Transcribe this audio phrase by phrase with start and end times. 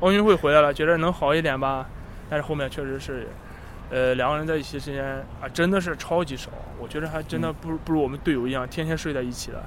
[0.00, 1.86] 奥运会回来了，觉得能好一点吧，
[2.28, 3.28] 但是后面确实是，
[3.90, 5.04] 呃，两个人在一起时间
[5.40, 6.50] 啊，真的是超级少。
[6.78, 9.62] 我觉得还真的不如不如我们队友一样，天天睡在一起的。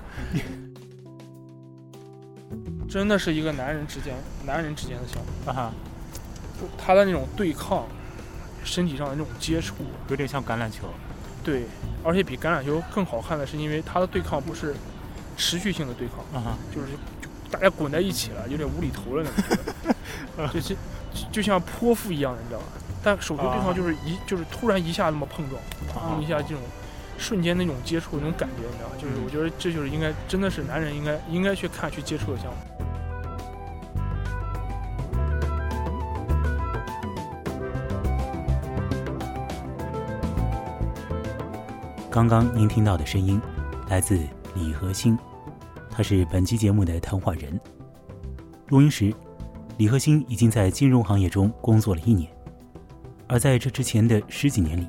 [2.89, 4.13] 真的是一个男人之间，
[4.45, 5.73] 男人之间的项目啊
[6.77, 7.85] 他的那种对抗，
[8.63, 9.75] 身体上的那种接触，
[10.09, 10.87] 有点像橄榄球。
[11.43, 11.63] 对，
[12.03, 14.73] 而且比橄榄球更好看的是，因为他的对抗不是
[15.35, 16.87] 持续性的对抗，啊哈，就是
[17.21, 19.92] 就大家滚在一起了，有点无厘头了那种，
[20.53, 20.75] 就是
[21.31, 22.65] 就像泼妇一样的，你知道吧？
[23.03, 25.61] 但手球对方就是一就是突然一下那么碰撞，
[25.93, 26.59] 砰一下这种
[27.17, 28.95] 瞬间那种接触那种感觉，你知道吧？
[28.97, 32.57] 就是我觉得这就是应该真的是男人应该应该去看去接触的项目。
[42.09, 43.41] 刚刚您听到的声音
[43.89, 44.19] 来自
[44.53, 45.17] 李和兴，
[45.89, 47.59] 他是本期节目的谈话人。
[48.67, 49.11] 录音时，
[49.77, 52.31] 李和新已经在金融行业中工作了一年，
[53.27, 54.87] 而在这之前的十几年里，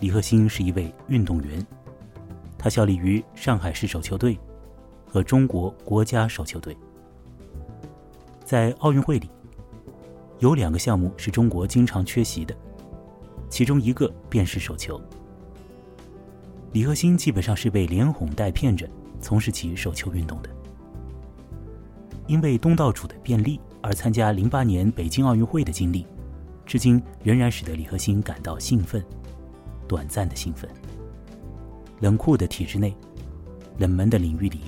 [0.00, 1.64] 李和新是一位运动员，
[2.58, 4.36] 他效力于上海市手球队
[5.06, 6.76] 和中国国家手球队。
[8.44, 9.30] 在奥运会里，
[10.40, 12.52] 有两个项目是中国经常缺席的，
[13.48, 15.00] 其中一个便是手球。
[16.72, 18.88] 李和新基本上是被连哄带骗着
[19.20, 20.50] 从事起手球运动的。
[22.26, 23.58] 因为东道主的便利
[23.88, 26.04] 而参加零八年北京奥运会的经历，
[26.66, 29.02] 至今仍然使得李和兴感到兴奋，
[29.88, 30.68] 短暂的兴奋。
[32.00, 32.94] 冷酷的体制内，
[33.78, 34.60] 冷门的领域里，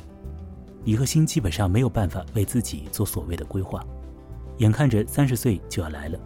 [0.84, 3.84] 李和兴基本上没有办法为自己做所谓的规划。
[4.56, 6.18] 眼看着三十岁就要来了，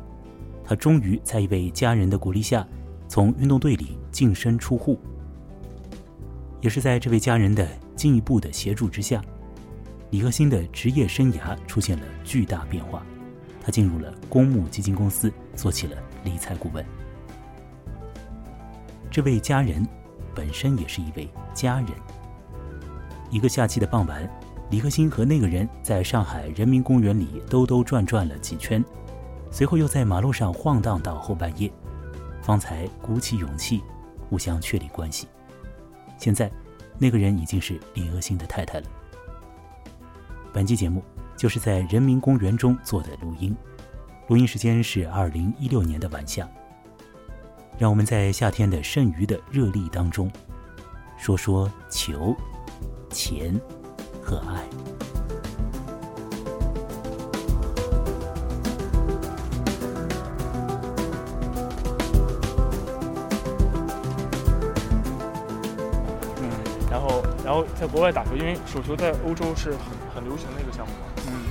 [0.64, 2.64] 他终于在一位家人的鼓励下，
[3.08, 5.00] 从运动队里净身出户。
[6.60, 9.20] 也是在这位家人的进一步的协助之下，
[10.14, 13.04] 李克兴的职业生涯出现了巨大变化。
[13.60, 16.86] 他进入了公募基金公司，做起了理财顾问。
[19.10, 19.84] 这位家人
[20.32, 21.88] 本身也是一位家人。
[23.28, 24.30] 一个夏季的傍晚，
[24.70, 28.84] 李克兴和那个人在上海人民公园里兜兜转转了几圈，
[29.50, 31.68] 随后又在马路上晃荡到后半夜，
[32.40, 33.82] 方才鼓起勇气，
[34.30, 35.26] 互相确立关系。
[36.18, 36.48] 现在，
[37.00, 38.86] 那个人已经是李克兴的太太了。
[40.54, 41.02] 本期节目
[41.36, 43.56] 就是在人民公园中做的录音，
[44.28, 46.48] 录音时间是二零一六年的晚夏。
[47.76, 50.30] 让我们在夏天的剩余的热力当中，
[51.18, 52.36] 说说球、
[53.10, 53.60] 钱
[54.22, 54.62] 和爱。
[67.44, 69.78] 然后在国外打球，因为手球在欧洲是很
[70.24, 71.12] 很流行的一个项目嘛。
[71.28, 71.44] 嗯。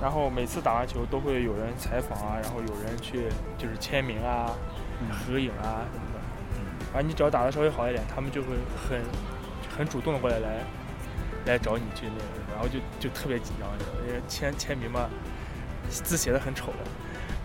[0.00, 4.54] 然后每次打完球都会有人采访啊，然后有人去就是签名啊、
[5.10, 6.20] 合影啊什么的。
[6.54, 6.86] 嗯。
[6.92, 9.02] 反正你只要打得稍微好一点，他们就会很
[9.76, 10.64] 很主动的过来来
[11.46, 13.68] 来找你去那个，然后就就特别紧张，
[14.06, 15.10] 因为签签名嘛，
[15.90, 16.78] 字写的很丑的。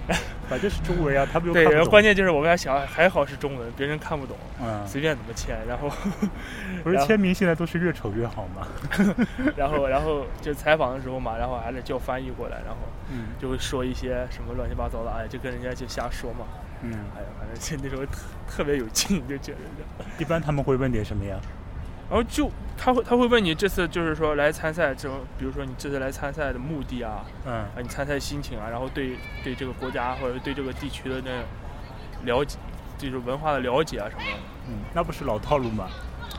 [0.49, 5.89] 反正是中文呀，他们又对，关键就是我们俩想还好是中文，别人看不懂，嗯， 随便怎么签，然后
[6.83, 8.67] 不是签名现在都是越丑越好吗？
[9.55, 12.77] 然后然后就采访的时候嘛，然后还得叫翻译过来，然后
[13.11, 16.45] 嗯，就会说一些什么乱七八糟的，哎，就跟人家就瞎说嘛，
[16.81, 20.05] 嗯，哎呀，反正那时候特特别有劲，就觉得。
[20.19, 21.37] 一般他们会问点什么呀？
[22.09, 31.31] 然后就他会他会问你这次就是说来参赛这种，比如说你这次来参赛的目的啊，嗯，啊你参赛心情啊，然后对对这个国家或者对这个地区的那
[32.25, 32.57] 了解，
[32.97, 35.87] 就是文化的了解啊什么的，嗯，那不是老套路吗？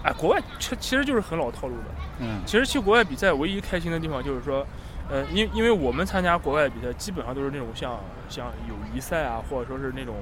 [0.04, 1.84] 哎，国外其其实就是很老套路的，
[2.20, 4.64] 嗯，其实去国外比赛唯一开心的地方就是说，
[5.10, 7.98] 呃，因因为我们参加国外比赛基本上都是那种像
[8.28, 10.14] 像友谊赛啊，或者说是那种。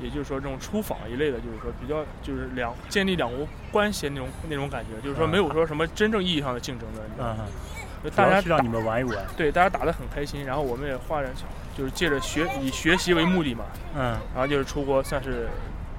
[0.00, 7.36] 也就是说，这种出访一类的，就是说比较就是两建立两国关系那种那种感觉，就是说没有说什么真正意义上的竞争的，嗯，
[8.04, 11.28] 就大家让你们玩一玩，对，大家打得很开心，然后我们也画着
[11.76, 13.64] 就是借着学以学习为目的嘛，
[13.94, 15.48] 嗯，然后就是出国算是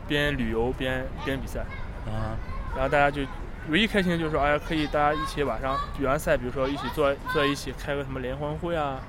[0.08, 1.62] 边旅游边边比赛，
[2.06, 2.38] 啊，
[2.76, 3.22] 然后大家就
[3.70, 9.00] 唯一开心的就是说，哎呀，可以大家一起晚上比完赛，比如说一起坐坐在一起开个什么联欢会啊，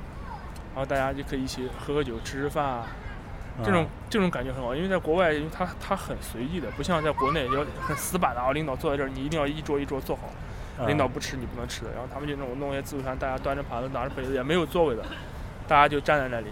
[0.74, 2.86] 然后大家就可以一起喝喝酒吃吃饭啊。
[3.64, 8.52] 这种这种感觉很好，因为在国外，因为他他很随意的，不像在国内要很死板的啊。
[8.52, 11.90] 领导坐在这儿，你一定要一桌一桌坐好，领导不吃你不能吃的。
[11.90, 15.02] 然后他们就那种弄些自助餐，大家端着盘子拿着杯子，也没有座位的，
[15.66, 16.46] 大家就站在那里，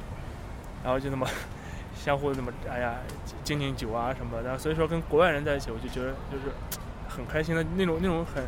[0.83, 1.27] 然后就那么
[1.95, 2.95] 相互那么哎呀
[3.45, 4.59] 敬敬酒啊什么的。
[4.59, 6.51] 所以说跟国外人在一起，我就觉得就是
[7.09, 8.45] 很开心的那种那种很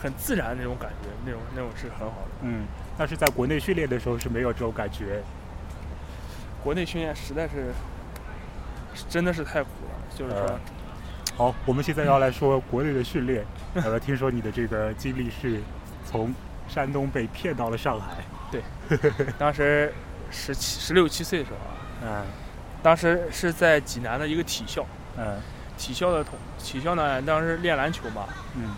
[0.00, 2.28] 很自然的那种感觉，那种那种是很好的。
[2.42, 2.64] 嗯，
[2.96, 5.20] 但是在国内训练的时候是没有这种感觉。
[6.62, 7.72] 国内训练实在是
[9.08, 10.40] 真的是太苦了，就是说。
[10.40, 10.60] 呃
[11.36, 13.44] 好，我们现在要来说国内的训练。
[13.74, 15.60] 呃，听说你的这个经历是
[16.04, 16.34] 从
[16.68, 18.16] 山东被骗到了上海。
[18.50, 18.60] 对
[19.38, 19.94] 当时
[20.32, 22.26] 十七、十六七岁的时候啊，嗯
[22.82, 24.84] 当时是在济南的一个体校，
[25.16, 25.40] 嗯
[25.76, 28.24] 体校的同体校呢，当时练篮球嘛，
[28.56, 28.74] 嗯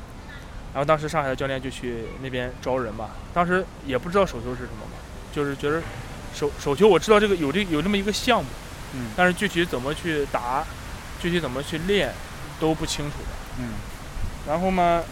[0.74, 4.98] 然后当时上海的教练就去那边招人嘛，当时也不知道手球是什么嘛，
[5.32, 5.80] 就是觉得
[6.34, 8.48] 手手球我知道这个有这有这么一个项目，
[8.94, 10.64] 嗯但是具体怎么去打，
[11.20, 12.12] 具体怎么去练
[12.58, 13.28] 都不清楚的。
[13.58, 13.74] 嗯
[14.46, 15.02] 然后嘛，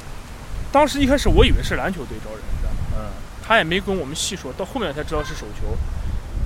[0.73, 2.77] 当时一开始我以为是篮球队招人，你知道吗？
[2.97, 3.05] 嗯
[3.47, 5.77] 他也没跟我们细说，到后面才知道是手球。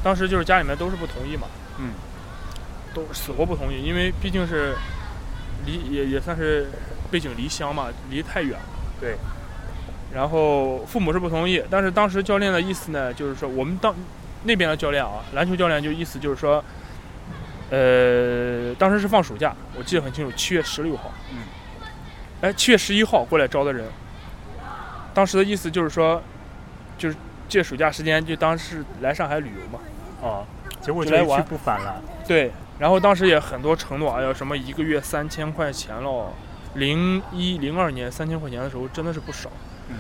[0.05, 1.49] 当时就是家里面都是不同意嘛，
[1.79, 1.91] 嗯
[2.95, 4.77] 都死活不同意，因为毕竟是
[5.67, 6.71] 离也也算是
[7.11, 8.67] 背井离乡嘛，离太远了。
[9.01, 9.17] 对。
[10.13, 13.95] 然后父母是不同意，但是当时教练的意思呢，就是说我们当
[14.45, 16.63] 那边的教练啊，篮球教练就意思就是说，
[17.71, 21.13] 呃，当时是放暑假，我记得很清楚，七月十六号。
[21.31, 21.39] 嗯。
[22.43, 23.87] 哎，七月十一号过来招的人，
[25.15, 26.21] 当时的意思就是说，
[26.99, 27.17] 就是
[27.49, 29.79] 借暑假时间就当是来上海旅游嘛。
[30.29, 30.43] 啊，
[30.81, 32.03] 结果就来玩不返了。
[32.27, 36.33] 对，然后当时也很多承诺，哎呀，什么一个月三千块钱喽，
[36.75, 39.49] 零一零二年三千块钱的时候真的是不少。
[39.89, 39.97] 嗯。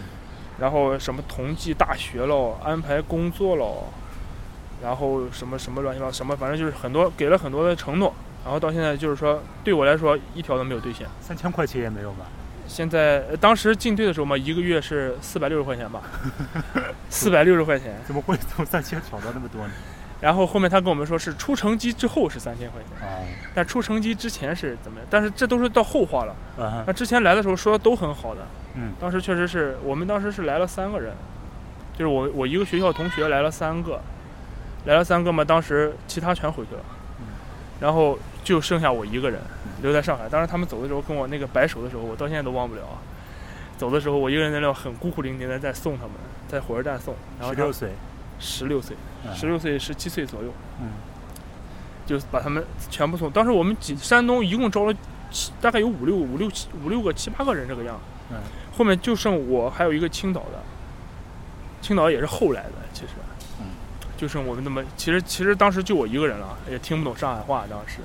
[0.58, 3.92] 然后什么同济大学喽，安排工作咯，
[4.82, 8.12] 然后什么什么乱七八糟，什么反正就是很多给了很多的承诺，
[8.44, 11.06] 然后到现在就是说对我来说一条都没有兑现。
[11.20, 12.26] 三千块钱也没有吧？
[12.66, 16.02] 现在呃当时进队的时候嘛，一个月是四百六十块钱吧，
[17.10, 17.94] 四百六十块钱。
[18.06, 19.70] 怎么会从三千调到那么多呢？
[20.20, 25.06] 然后后面他跟我们说是出成绩之后是三千块钱，哦，但出成绩之前是怎么样？
[25.10, 26.36] 但是这都是到后话了。
[26.58, 28.46] 嗯那之前来的时候说的都很好的，
[28.76, 31.12] 嗯当时确实是我们当时是来了三个人，
[31.98, 34.00] 就是我我一个学校同学来了三个，
[34.84, 36.80] 来了三个嘛，当时其他全回去了，
[37.20, 37.26] 嗯
[37.80, 39.40] 然后就剩下我一个人
[39.82, 40.28] 留在上海。
[40.28, 42.98] 当时他们走的时候跟我那个摆手的时候，我到现在都忘不了啊。
[43.78, 46.12] 走的时候，我一个人在那很孤苦伶仃的在送他们，
[46.48, 47.90] 在火车站送，然后十六岁。
[48.44, 50.88] 十六岁，嗯十六岁十七岁左右，嗯
[52.04, 53.30] 就把他们全部送。
[53.30, 54.92] 当时我们几山东一共招了
[55.30, 58.00] 七，大概有五六五六七五六个七八个人这个样。
[58.32, 58.38] 嗯
[58.76, 60.60] 后面就剩我还有一个青岛的，
[61.80, 63.31] 青岛也是后来的，其实，嗯，
[64.22, 67.98] 就剩我们那么，其实其实当时就我一个人了，也听不懂上海话，当时，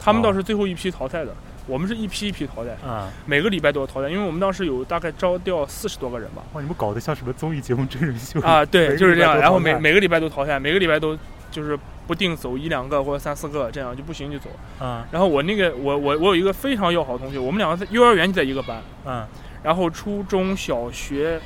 [0.00, 1.34] 他们倒是最后一批淘汰的，
[1.66, 3.12] 我们是一批一批淘汰，啊！
[3.26, 11.14] 每个礼拜都要淘汰，因为我们当时有大概招掉四十多个人吧，哇，你们搞得像什么综艺节目真人秀啊，对，就是这样，然后每每个礼拜都淘汰，每个礼拜都
[11.50, 14.48] 就是不定走一两个或者三四个，这样就不行就走。
[14.78, 19.26] 啊然后我那个我我我有一个非常要好的同学，我们两个在幼儿园就在一个班，嗯。
[19.62, 21.38] 然后初中小学，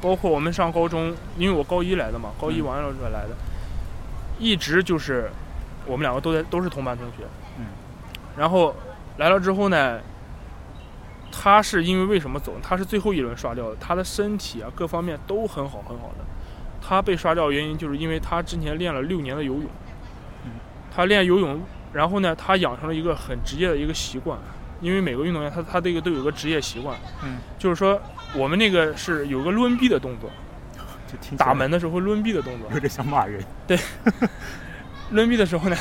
[0.00, 3.36] 包括我们上高中，因为我高一来的嘛，高一嗯完了之后来的，
[4.40, 5.30] 一直就是
[5.86, 7.24] 我们两个都在都是同班同学。
[7.58, 7.66] 嗯。
[8.36, 8.74] 然后
[9.18, 10.00] 来了之后呢，
[11.30, 12.54] 他是因为为什么走？
[12.62, 16.24] 他是最后一轮刷掉的，他的身体啊各方面都很好很好的。
[16.82, 19.66] 他被刷掉的原因就是因为他之前练了六年的游泳，
[20.46, 20.52] 嗯
[20.90, 21.60] 他练游泳，
[21.92, 24.38] 然后呢，他养成了一个很职业的一个习惯，
[24.80, 28.00] 因为每个运动员他他这个都有个职业习惯，嗯，就是说
[28.34, 30.30] 我们那个是有个抡臂的动作，
[31.36, 33.42] 打门的时候会抡臂的动作，有点想骂人。
[33.66, 33.78] 对
[35.10, 35.76] 抡臂的时候呢，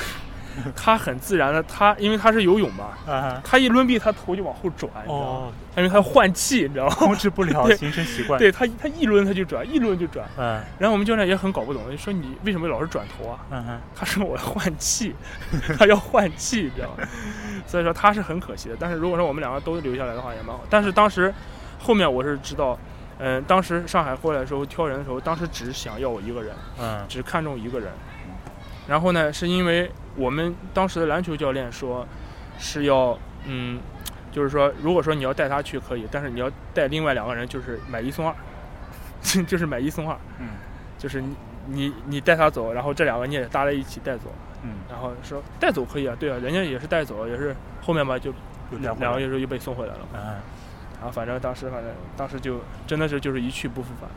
[0.75, 5.25] 他很自然的，他因为他是游泳嘛，啊他一抡臂，他头就往后转，你知道吗？
[5.25, 6.95] 哦，因为他换气，你知道吗？
[6.95, 10.27] 控制不了， 对形成习惯。，对他，他一抡他就转，一抡就转。
[10.37, 13.39] 嗯然后我们教练也很搞不懂，就说你为什么老是转头啊？
[13.51, 15.13] 嗯他说我要换气，
[15.77, 17.07] 他要换气，你知道吗？
[17.67, 18.75] 所以说他是很可惜的。
[18.79, 20.63] 但是如果说我们两个都留下来的话，也蛮好。
[20.69, 21.31] 但是当时
[21.77, 22.77] 后面我是知道，
[23.19, 27.91] 嗯、当时上海过来的时候挑人的时候，当时只想要我一个人，嗯只看中一个人。
[28.87, 32.07] 然后呢，是因为我们当时的篮球教练说
[32.57, 33.79] 是要，嗯，
[34.31, 38.33] 就是说如果说你要带他去可以，但是你要带另外两个人，就是买一送二，
[39.45, 40.47] 就是买一送二，嗯
[40.97, 41.35] 就是你
[41.67, 44.33] 你你带他走，然后这两个你也搭在一起带走。
[44.63, 48.33] 嗯，然后说带走可以啊，对啊，人家也是带走，也是后面吧就
[48.79, 50.19] 两两个月之后又被送回来了嘛。
[50.21, 50.35] 嗯
[50.99, 54.09] 然后反正当时反正当时就真的是就是一去不复返，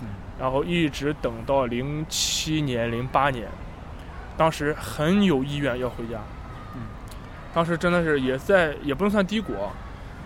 [0.00, 0.08] 嗯。
[0.40, 3.48] 然后一直等到零七年零八年，
[4.36, 6.18] 当时很有意愿要回家，
[6.74, 6.82] 嗯，
[7.52, 9.70] 当时真的是也在也不能算低谷啊，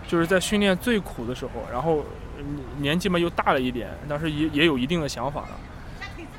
[0.07, 2.05] 就是在训练最苦的时候，然后
[2.39, 5.49] 嗯年纪嘛又大了一点，当时也也有一定的想法了，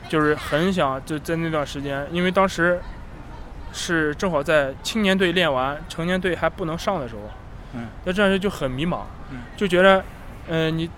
[0.09, 2.81] 就是很想就在那段时间，因为当时
[3.71, 7.21] 是正好在青年队练完，成年队还不能上的时候，
[7.75, 10.05] 嗯，那这样就很迷茫，嗯就觉得，
[10.49, 10.89] 嗯、你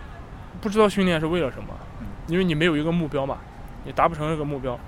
[0.60, 1.68] 不知道训练是为了什么，
[2.00, 3.38] 嗯因为你没有一个目标嘛，
[3.84, 4.78] 你达不成这个目标，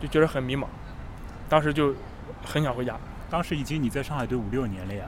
[0.00, 0.64] 就觉得很迷茫。
[1.48, 1.94] 当时就
[2.44, 2.96] 很想回家。
[3.28, 5.04] 当时已经你在上海队五六年了呀，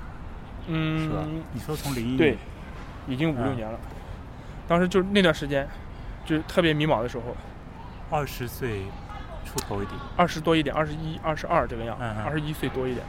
[0.69, 1.17] 嗯是吧？
[1.27, 2.37] 嗯，你说从零一对，，
[3.09, 3.79] 已经五六嗯年了。
[4.69, 5.69] 当时就是那段时间，
[6.25, 7.37] 就是特别迷茫的时候，
[8.11, 8.83] 二十岁
[9.45, 13.05] 出头一点，二十多一点，二十一、二十二这个样，二十一岁多一点。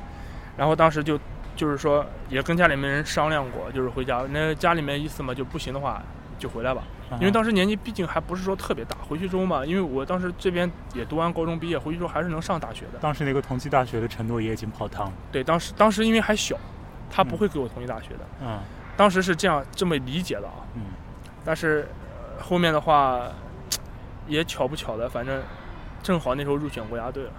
[0.57, 1.19] 然后当时就
[1.55, 4.23] 就是说，也跟家里面人商量过，就是回家。
[4.31, 6.01] 那家里面意思嘛，就不行的话
[6.37, 6.83] 就回来吧。
[7.19, 12.99] 因为当时时年纪毕竟还不是说特别大，回去之后嘛，因为我当时这边也读完高中毕业，回去之后还是能上大学的。
[12.99, 16.57] 当时那个同济大学的承诺也已经泡汤了，对，当时当时因为还小，
[17.11, 18.25] 他不嗯会给我同济大学的。
[18.41, 18.59] 嗯
[18.97, 20.65] 当时是这样这么理解的啊。
[20.75, 20.81] 嗯
[21.45, 21.87] 但是、
[22.37, 23.27] 呃后面的话，
[24.27, 25.41] 也巧不巧的，反正
[26.01, 27.31] 正好那时候入选国家队了，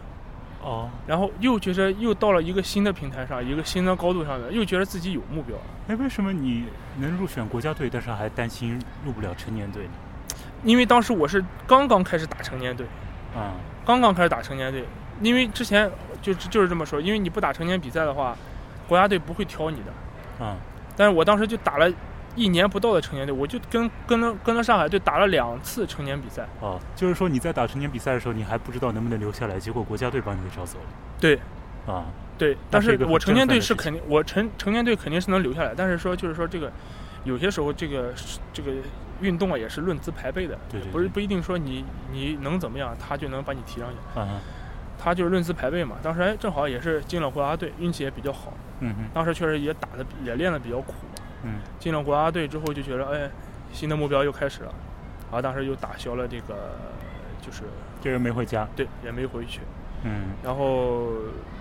[0.65, 5.63] 哦，然后又觉着又到了一个新的平台上，一个新的高度上的，又觉得自己有目标了。
[5.89, 6.65] 哎，为什么你
[6.99, 9.91] 能入选国家队，但是还担心入不了成年队呢？
[10.65, 12.87] 因为当时我是刚刚开始打成年队，
[13.37, 13.53] 啊
[13.85, 14.85] 刚刚开始打成年队，
[15.21, 15.91] 因为之前
[16.23, 18.35] 就就是这么说，因为你不打成年比赛的话，
[18.89, 20.45] 国家队不会挑你的。
[20.45, 20.57] 啊
[20.97, 21.93] 但是我当时就打了
[22.37, 26.43] 一年不到的成年队，我就跟跟了跟了上海队打了两次成年比赛。
[26.61, 30.85] 啊，就是说你在打成年比赛的时候，你还不知道能不能留下来，结果国家队把你给招走了。
[31.21, 31.39] 对
[31.87, 36.73] 啊，对，但是我成年队是肯定，我成成年队肯定是能留下来，但是说就是说这个，
[37.25, 38.13] 有些时候这个
[38.53, 38.73] 这个
[39.21, 44.41] 运动啊也是论资排辈的，对对对不是不一定说你你能怎么样，他就能把你提上去，啊，
[44.99, 45.97] 他就是论资排辈嘛。
[46.03, 51.14] 当时哎正好也是进了国家队，运气也比较好，嗯哼，当时确实也打的也练的比较苦嘛。
[51.45, 53.31] 嗯进了国家队之后就觉得哎，
[53.73, 54.75] 新的目标又开始了，
[55.25, 56.73] 然后当时又打消了这个
[57.41, 57.63] 就是
[58.01, 59.61] 这个没回家，对也没回去，
[60.03, 61.09] 嗯，然后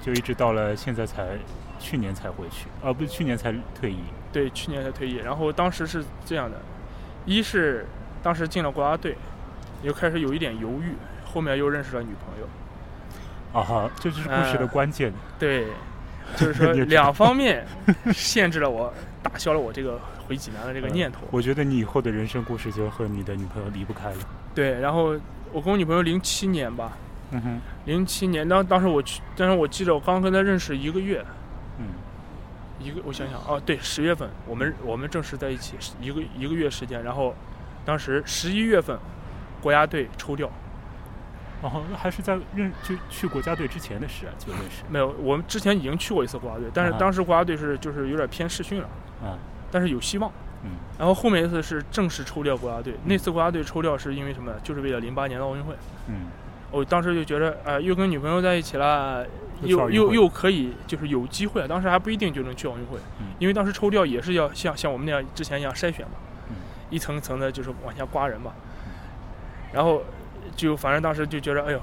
[0.01, 1.37] 就一直到了现在才，
[1.79, 3.99] 去年才回去，啊，不是去年才退役。
[4.31, 5.15] 对，去年才退役。
[5.17, 6.57] 然后当时是这样的，
[7.25, 7.85] 一是
[8.21, 9.15] 当时进了国家队，
[9.83, 10.93] 又开始有一点犹豫，
[11.25, 12.47] 后面又认识了女朋友。
[13.53, 15.13] 啊哈，这就是故事的呃关键。
[15.37, 15.67] 对，
[16.35, 17.65] 就是说 两方面
[18.13, 21.21] 限制了我，打消了我这个回济南的这个念头。
[21.31, 24.17] 我觉得你以后的人生故事就和你的女朋友离不开了。
[24.55, 25.19] 对，然后
[25.51, 26.97] 我跟我女朋友零七年吧，
[27.31, 31.23] 嗯哼，零七年当当时我去，但是我记得我刚跟她认识一个月，
[31.79, 31.85] 嗯
[32.79, 37.33] 一个我想想哦，对，十月份我们我们正式在一起一个一个月时间，然后
[37.85, 38.97] 当时十一月份
[39.61, 40.49] 国家队抽调。
[41.63, 48.89] 然后还是在认就去国家队之前的事啊，就认识没有，我们之前已经去过一次国家队，但是啊当时国家队是就是有点偏试训了，
[49.23, 49.39] 啊，
[49.71, 50.29] 但是有希望。
[50.65, 54.57] 嗯然后后面一次是正式抽调国家队，那次国家队抽调是因为什么呢？
[54.63, 55.73] 就是为了零八年的奥运会。
[56.07, 56.27] 嗯
[56.71, 59.23] 我当时就觉得，呃，又跟女朋友在一起了，
[59.61, 66.13] 又又又又可以就是有机会，当时还不一定就能去奥运会，嗯因为当时抽调也是要像像我们那样之前一样筛选嘛，
[66.49, 66.55] 嗯
[66.89, 68.53] 一层层的就是往下刮人嘛。
[69.71, 70.01] 然后
[70.55, 71.81] 就反正当时就觉得，哎呦，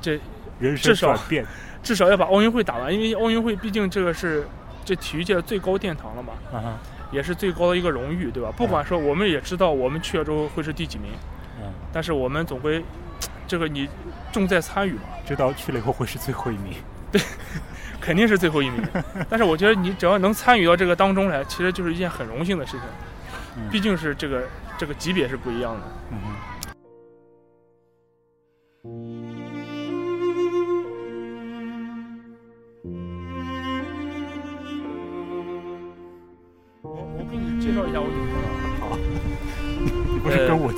[0.00, 0.12] 这
[0.58, 1.44] 人生至少转变。
[1.84, 4.46] 至少要把奥运会打完，因为奥运会毕竟这个是
[4.86, 6.80] 这体育界的最高殿堂了嘛，啊，
[7.12, 8.50] 也是最高的一个荣誉，对吧？
[8.56, 11.10] 不管说我们也知道我们去了之后会是第几名，
[11.60, 12.82] 嗯，但是我们总归
[13.46, 13.86] 这个你
[14.32, 16.72] 重在参与嘛，知道去了以后会是最后一名。
[17.12, 17.20] 对
[18.00, 18.82] 肯定是最后一名。
[19.28, 22.80] 但是我觉得你只要能参与到这个当中来，其实就是一件很荣幸的事情，
[23.58, 24.42] 嗯毕竟是这个
[24.78, 25.80] 这个级别是不一样的。
[26.12, 26.18] 嗯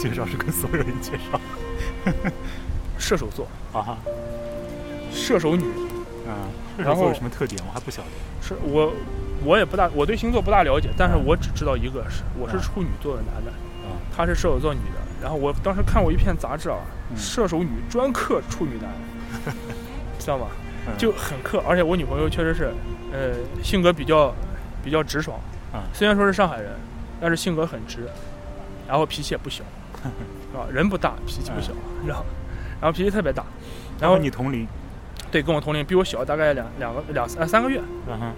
[0.08, 1.40] 介绍，是跟所有人介绍。
[2.98, 3.98] 射手座，啊哈，
[5.12, 5.64] 射手女，
[6.26, 6.32] 嗯，
[6.78, 7.60] 射然座有什么特点？
[7.66, 8.08] 我还不晓得。
[8.40, 8.92] 是我
[9.44, 13.50] 我也不大，我对星座不大了解，但是嗯我只知道一个是我是嗯处女座的男的，
[13.86, 15.00] 啊，他是射手座女的。
[15.20, 16.78] 然后我当时看过一篇杂志啊，
[17.10, 17.16] 嗯。
[17.16, 18.90] 射手女专克处女男，
[20.18, 20.46] 知道吗？
[20.86, 20.96] 嗯。
[20.96, 22.72] 就很克，而且我女朋友确实是，
[23.12, 24.34] 呃，性格比较
[24.84, 25.38] 比较直爽，
[25.72, 25.82] 啊。
[25.92, 26.72] 虽然说是上海人，
[27.20, 28.08] 但是性格很直，
[28.86, 29.64] 然后脾气也不小，
[30.52, 30.66] 是吧？
[30.72, 31.72] 人不大，脾气不小，
[32.06, 32.25] 然后
[32.80, 33.44] 然后脾气特别大，
[34.00, 34.66] 然后你同龄，
[35.30, 37.80] 对跟我同龄，比我小大概两两个两三三个月，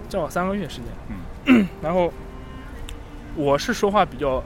[0.09, 0.85] 正好三个月时间。
[1.45, 2.11] 嗯然后
[3.35, 4.43] 我是说话比较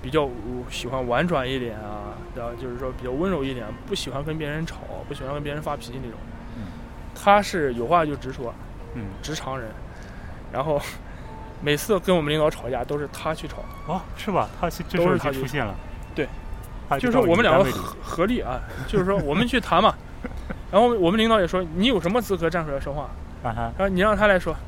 [0.00, 0.28] 比较
[0.70, 4.76] 喜欢婉转一点啊，然后就是说比较温柔一点，不喜欢跟别人吵，
[5.08, 6.18] 不喜欢跟别人发脾气那种。
[6.56, 6.62] 嗯
[7.20, 8.54] 他是有话就直说，
[8.94, 9.68] 嗯，直肠人。
[10.52, 10.80] 然后
[11.60, 13.56] 每次跟我们领导吵架都是他去吵，
[13.88, 14.48] 哦，是吧？
[14.60, 15.74] 他这时候已都是他出现了。
[16.96, 19.94] 就是说我们两个合合力啊，就是说我们去谈嘛。
[20.70, 23.10] 然后我们领导也说你有什么资格站出来说话？
[23.42, 24.54] 啊哈，然后你让他来说。
[24.54, 24.58] 嗯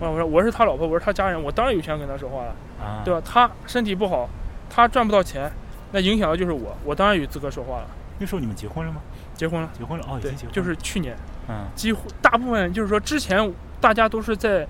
[0.00, 2.56] 我说我是他老婆，我是他家人，我当然有权跟他说话了。
[2.82, 3.20] 啊，对吧？
[3.24, 4.28] 他身体不好，
[4.70, 5.50] 他赚不到钱，
[5.92, 7.86] 那影响的就是我，我当然有资格说话了。
[8.18, 9.00] 那时候你们结婚了吗？
[9.34, 11.14] 结婚了，结婚了哦，已对经结婚了。，就是去年，
[11.48, 14.66] 嗯几乎大部分就是说之前大家都是在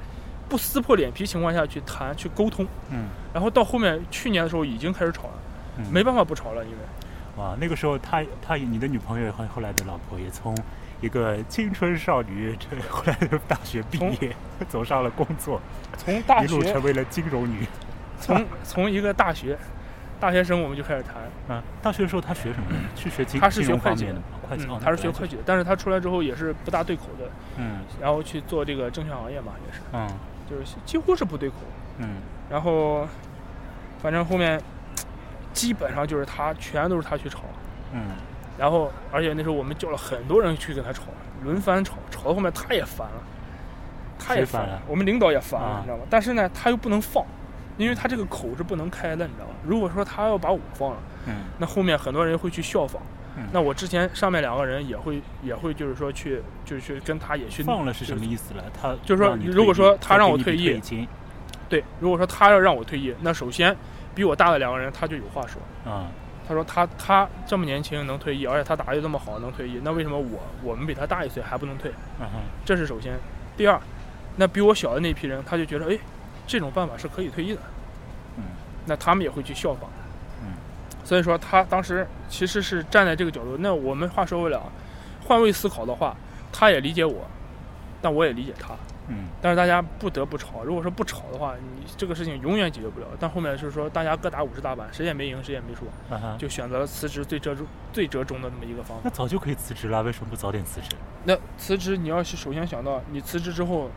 [0.49, 5.35] 不撕破脸皮情况下去谈去沟通，嗯然后到后面去年的时候已经开始吵了，
[5.79, 6.77] 嗯，没办法不吵了，因为。
[7.37, 10.57] 哇，那个时候他他你的女朋友和后来的老婆也从
[11.01, 14.35] 一个青春少女，这后来的大学毕业，
[14.69, 15.61] 走上了工作，
[15.97, 17.67] 从大一路学成为了金融女。
[18.21, 19.59] 从从一个大学
[20.21, 21.15] 大学生我们就开始谈，
[21.49, 22.67] 嗯，大学的时候他学什么？
[22.95, 24.15] 去学金他是学会计的
[24.49, 24.65] 会计。
[24.67, 27.81] 哦，嗯他是学会计的，但是他出来之后也是不大对口的，嗯。
[28.01, 29.81] 然后去做这个证券行业嘛，也是。
[29.93, 30.09] 嗯。
[30.49, 31.57] 就是几乎是不对口，
[31.99, 32.19] 嗯。
[32.49, 33.09] 然后
[34.01, 34.61] 反正后面
[35.55, 37.45] 基本上就是他全都是他去炒。
[37.95, 38.03] 嗯
[38.59, 41.05] 然后，而且那时候我们叫了很多人去跟他吵，
[41.43, 43.23] 轮番吵，吵到后面他也烦了，
[44.19, 46.05] 他也谁烦了我们领导也烦了，啊你知道吗？
[46.09, 47.25] 但是呢，他又不能放，
[47.77, 49.55] 因为他这个口是不能开的，你知道吗？
[49.65, 50.97] 如果说他要把我放了，
[51.27, 53.03] 嗯那后面很多人会去效仿。
[53.37, 58.25] 嗯那我之前上面两个人也会也会就是说去就是去跟他也去放了是什么？
[58.25, 58.63] 意思了？
[58.81, 61.09] 他就是说如果说他让我退役退
[61.69, 63.77] 对，如果说他要让我退役，那首先
[64.15, 65.61] 比我大的两个人他就有话说。
[65.91, 66.07] 啊
[66.47, 71.91] 他说他他这么年轻能退役，而且他打又这么好能退役，那为什么我我们比他大一岁还不能退？
[72.21, 72.27] 嗯
[72.67, 73.15] 这是首先。
[73.57, 73.81] 第二，
[74.37, 75.99] 那比我小的那批人，他就觉得哎，
[76.47, 77.61] 这种办法是可以退役的，
[78.37, 78.45] 嗯
[78.85, 79.89] 那他们也会去效仿。
[80.43, 80.53] 嗯
[81.03, 83.57] 所以说他当时其实是站在这个角度。
[83.59, 84.65] 那我们话说回来啊，
[85.27, 86.15] 换位思考的话，
[86.53, 87.25] 他也理解我，
[88.03, 88.75] 但我也理解他。
[89.09, 90.65] 嗯但是大家不得不吵。
[90.65, 93.07] 如果说不吵的话，你这个事情永远解决不了。
[93.21, 99.03] 但后面就是说大家各打五十大板，谁也没赢，谁也没输，啊，就选择了辞职最折中、最折中的那么一个方法。
[99.05, 100.97] 那早就可以辞职了，为什么不早点辞职？
[101.25, 103.91] 那辞职，你要是首先想到，你辞职之后，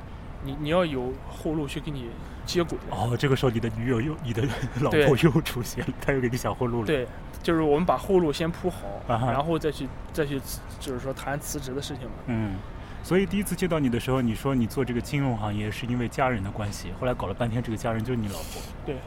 [0.44, 2.10] 你你要有后路去给你
[2.46, 2.78] 接轨。
[2.90, 4.44] 哦，这个时候你的女友又你的
[4.82, 7.08] 老婆又出现了，她又给你想后路了。，对，
[7.42, 10.42] 就是我们把后路先铺好，然后再去再去，
[10.80, 12.16] 就是说谈辞职的事情嘛。
[12.26, 12.56] 嗯。
[13.08, 18.98] 所以第一次见到你的时候，你说你做这个金融行业是因为家人的关系，后来搞了半天，这个家人就是你老婆，对，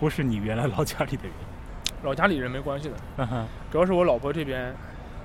[0.00, 1.32] 不是你原来老家里的人。
[2.02, 4.74] 老家里人没关系的，嗯哼，主要是我老婆这边，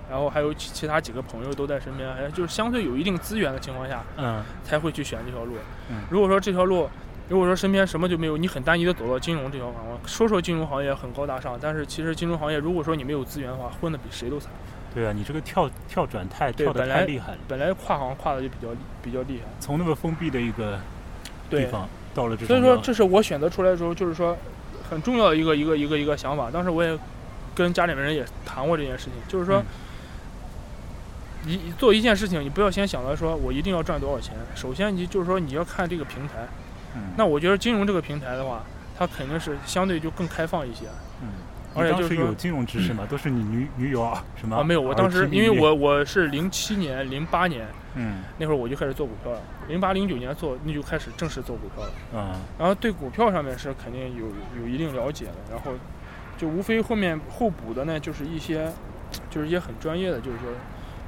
[0.08, 5.56] 然后还有其其他几个朋友都在身边，哎，就是相对有一定资源的情况下，嗯才会去选这条路。
[5.90, 6.88] 嗯如果说这条路，
[7.28, 14.52] 如果说身边什么就没有，你很单一的走到金融这条行业，说说金融行业很高大上，但是其实金融行业如果说你没有资源的话，混的比谁都惨。
[14.94, 18.68] 对啊，你这个跳跳转太跳的太厉害了，本来跨行跨的就比较
[19.02, 20.80] 比较厉害，从那么封闭的一个
[21.50, 24.38] 地，方到了这种所以说这是我选择出来的时候，就是说
[24.90, 26.52] 很重要的一个一个一个一个想法。
[26.52, 26.98] 当时我也
[27.56, 29.64] 跟家里面人也谈过这件事情，就是说
[31.46, 34.36] 嗯，一做一件事情，你不要先想到说我一定要赚多少钱。
[34.56, 36.48] 首先，你就是说你要看这个平台。
[36.94, 38.62] 嗯那我觉得金融这个平台的话，
[39.00, 40.88] 它肯定是相对就更开放一些。
[41.76, 43.06] 嗯，而且就是有金融知识吗？
[43.10, 44.58] 都是你女女友啊什么？
[44.58, 51.92] 啊，没有，我当时因为我我是零七年、零八年嗯那会儿我就开始做股票了，零八零九年做那就开始正式做股票了。
[52.14, 54.26] 嗯然后对股票上面是肯定有
[54.62, 55.72] 有一定了解的，然后
[56.38, 58.72] 就无非后面后补的呢，就是一些
[59.30, 60.48] 就是一些很专业的，就是说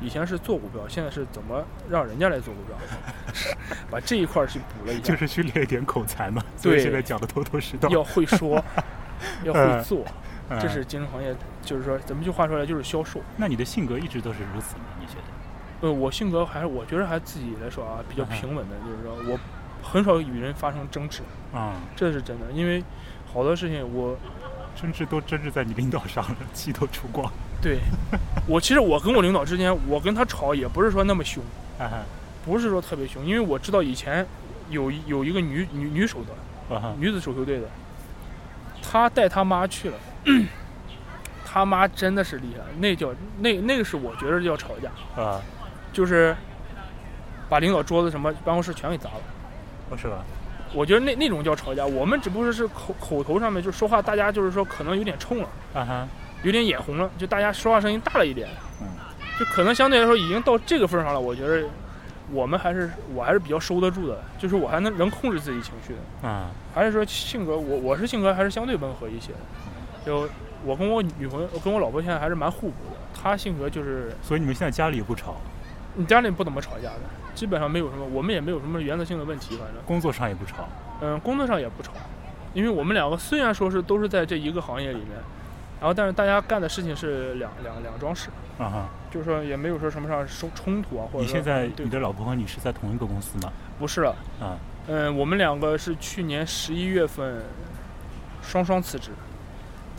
[0.02, 2.78] 以前是做股票，现在是怎么让人家来做股票，
[3.89, 7.88] 把这一块儿去补了一下，就是去练一点口才嘛，对现在讲的头头是道。
[7.93, 8.63] 要会说，
[9.43, 10.04] 要会做，
[10.56, 13.20] 嗯这是金融行业，就是说怎么句话说来就是销售。
[13.38, 14.84] 那你的性格一直都是如此吗？
[15.00, 15.88] 你觉得？
[15.88, 19.39] 呃，我性格还是我觉得还自己来说啊比较平稳的，就是说我
[19.82, 21.22] 很少与人发生争执，
[21.54, 22.84] 啊、这是真的，因为
[23.26, 24.18] 好多事情我
[24.80, 27.30] 争执都争执在你领导上了，气都出光。
[27.62, 27.80] 对
[28.48, 31.44] 我其实我跟我领导之间，我跟他吵也不是说那么凶，
[31.80, 32.04] 啊
[32.46, 34.26] 不是说特别凶，因为我知道以前
[34.70, 37.68] 有一有一个女女女手的女子手球队的，
[38.82, 39.98] 她带她妈去了，
[41.46, 45.42] 她妈真的是厉害，那叫那那个是我觉得叫吵架，啊，
[45.92, 46.36] 就是
[47.48, 49.22] 把领导桌子什么办公室全给砸了。
[49.90, 50.24] 哦是吧？
[50.74, 56.08] 我觉得那那种叫吵架，我们只不过是口口头上面就说话，大家就是说可能有点冲了，啊哈，
[56.42, 58.50] 有点眼红了，就大家说话声音大了一点，
[58.82, 58.88] 嗯
[59.38, 61.20] 就可能相对来说已经到这个份儿上了。
[61.20, 61.68] 我觉得
[62.32, 69.40] 我们还是我还是比较收得住的，就是我还能能控制自己情绪的，啊还是说性格我我是性格还是相对温和一些的，
[70.06, 70.28] 就
[70.66, 75.36] 我跟我女朋友跟我老婆现在还是蛮互补的，她性格就是所以你们现在家里也不吵，
[75.96, 77.02] 你家里不怎么吵架的，
[77.36, 79.84] 基本上没有什么，我们也没有什么原则性的问题，反正。
[79.86, 80.68] 工作上也不吵。
[81.02, 81.92] 嗯，工作上也不吵，
[82.54, 85.10] 因为我们两个虽然说是都是在这一个行业里面，
[85.80, 93.52] 然后但是大家干的事情是两两两桩事，啊哈，就是说也没有说什么上冲冲突啊，或者你现在你的老婆和你是在同一个公司吗？
[93.78, 94.56] 不是了，啊。
[94.88, 97.42] 嗯，我们两个是去年十一月份
[98.42, 99.12] 双双辞职，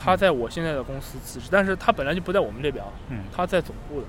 [0.05, 4.07] 他在我现在的公司辞职，但是他本来就不在我们这边啊，嗯他在总部的，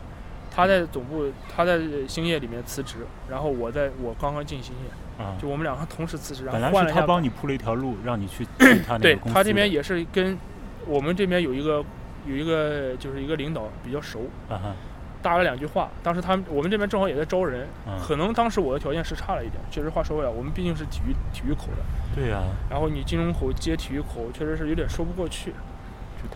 [0.52, 2.98] 他在总部，他在兴业里面辞职，
[3.30, 10.38] 然后我在我刚刚进兴业，啊，就我们两个同时辞职，然后换了他帮你铺了一条路，让你去 去他那对个公司的他这边也是跟
[10.86, 11.82] 我们这边有一个
[12.26, 14.76] 有一个就是一个领导比较熟，啊哈，
[15.22, 15.90] 搭了两句话。
[16.04, 25.54] 当时他们我们这边正好也在招人，嗯可能当时我的条件是差了一点，确实话说回来，我们毕竟是体育体育口的，对呀，然后你金融口接体育口，确实是有点说不过去。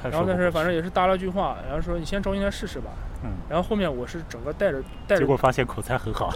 [0.03, 2.89] 然后但是反正也也是搭了句话，然后说你先招进来试试吧。
[3.23, 6.33] 嗯，然后后面我是整个带着带着结果发现口才很好，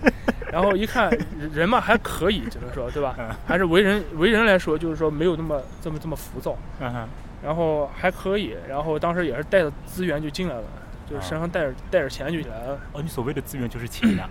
[0.52, 3.30] 然后一看人人嘛还可以，只能说对吧嗯？
[3.46, 7.08] 还是为人为人来说，就是说没有那么这么这么浮躁，嗯哼，
[7.42, 8.54] 然后还可以。
[8.68, 10.64] 然后当时也是带着资源就进来了，
[11.08, 12.78] 就是身上带着带着钱就来了。
[12.92, 14.28] 哦，你所谓的资源就是钱呀，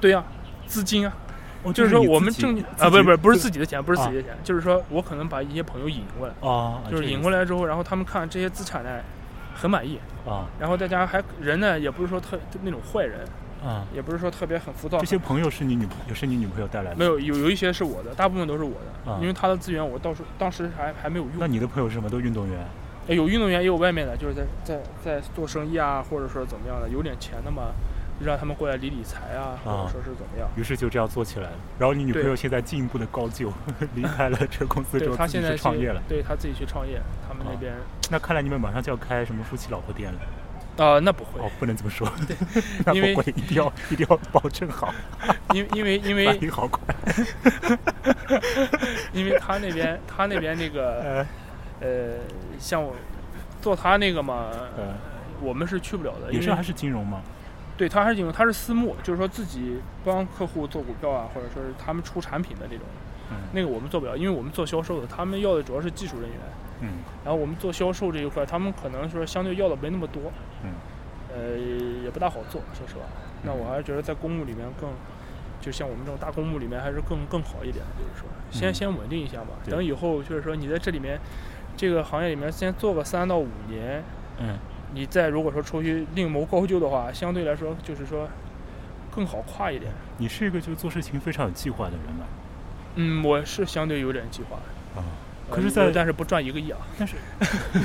[0.00, 0.24] 对呀、
[0.66, 1.27] 资金啊，哦，
[1.72, 8.90] 就是说我们挣啊，不是不是不是自自己的钱，不是自己的钱，就是说我可能把一些朋友引过来，哦，就是引过来之后，然后他们看这些资产呢
[9.54, 13.20] 很满意，啊然后大家还人呢也不是说特那种坏人，
[13.64, 15.04] 啊，也不是说特别很浮躁这。
[15.04, 18.72] 些朋友是你女朋友是你女朋友带来的，没有有有一些是我的，大部分都是我
[19.04, 21.34] 的，啊因为他的资源我到时当时还还没有用。
[21.38, 22.08] 那你的朋友是什么？
[22.08, 22.58] 都运动员
[23.08, 27.87] 呃有运动员，也有外面的，就是在在在做生意啊，或者说怎么样的，有点钱的嘛，就
[28.24, 30.48] 让他们过来理理财啊，或者说是怎么样。
[30.56, 31.56] 于是就这样做起来了。
[31.78, 33.52] 然后你女朋友现在进一步的高就，
[33.94, 36.02] 离开了这个公司之后他现在是创业了。
[36.08, 37.72] 对他自己去创业，他们那啊边
[38.10, 40.18] 那看来你们马上就要开什么夫妻老婆店了。
[40.78, 42.36] 啊、那不会，哦，不能这么说， 对
[42.86, 44.94] 那不会，一定要一定要保证好，
[45.52, 46.80] 因为因为因反为应好快。
[49.12, 51.26] 因为他那边他那边那个呃
[51.80, 52.14] 呃，
[52.60, 52.94] 像我
[53.60, 54.94] 做他那个嘛，呃，
[55.40, 57.22] 我们是去不了的，因为也是还是金融吗？
[57.78, 62.84] 对他还是金融，他是私募，就是说自己帮客户做股票啊，或者说是他们出产品的这种，
[63.30, 63.36] 嗯。
[63.52, 66.38] 那个我们做不了，因为我们做销售的，他们要的主要是技术人员。
[66.80, 66.88] 嗯。
[67.24, 70.22] 然后我们做销售这一块，他们可能说相对要的没那么多，
[70.64, 70.72] 嗯。
[71.32, 71.56] 呃，
[72.02, 73.02] 也不大好做，说实话。
[73.44, 74.90] 那我还是觉得在公募里面更，
[75.60, 78.74] 就像我们这种大公募里面还是更更好一点，就是说先嗯。
[78.74, 81.20] 先稳定一下吧，等以后就是说你在这里面
[81.76, 84.02] 这个行业里面先做个三到五年，
[84.38, 84.58] 嗯，
[84.94, 88.28] 你再如果说出去另谋高就的话，相对来说就是说
[89.14, 89.92] 更好跨一点。
[90.18, 92.24] 你是一个就是做事情非常有计划的人吗？
[92.96, 94.56] 嗯，我是相对有点计划，
[94.98, 95.04] 啊，
[95.50, 97.16] 呃可是在但是不赚一个亿啊，但 是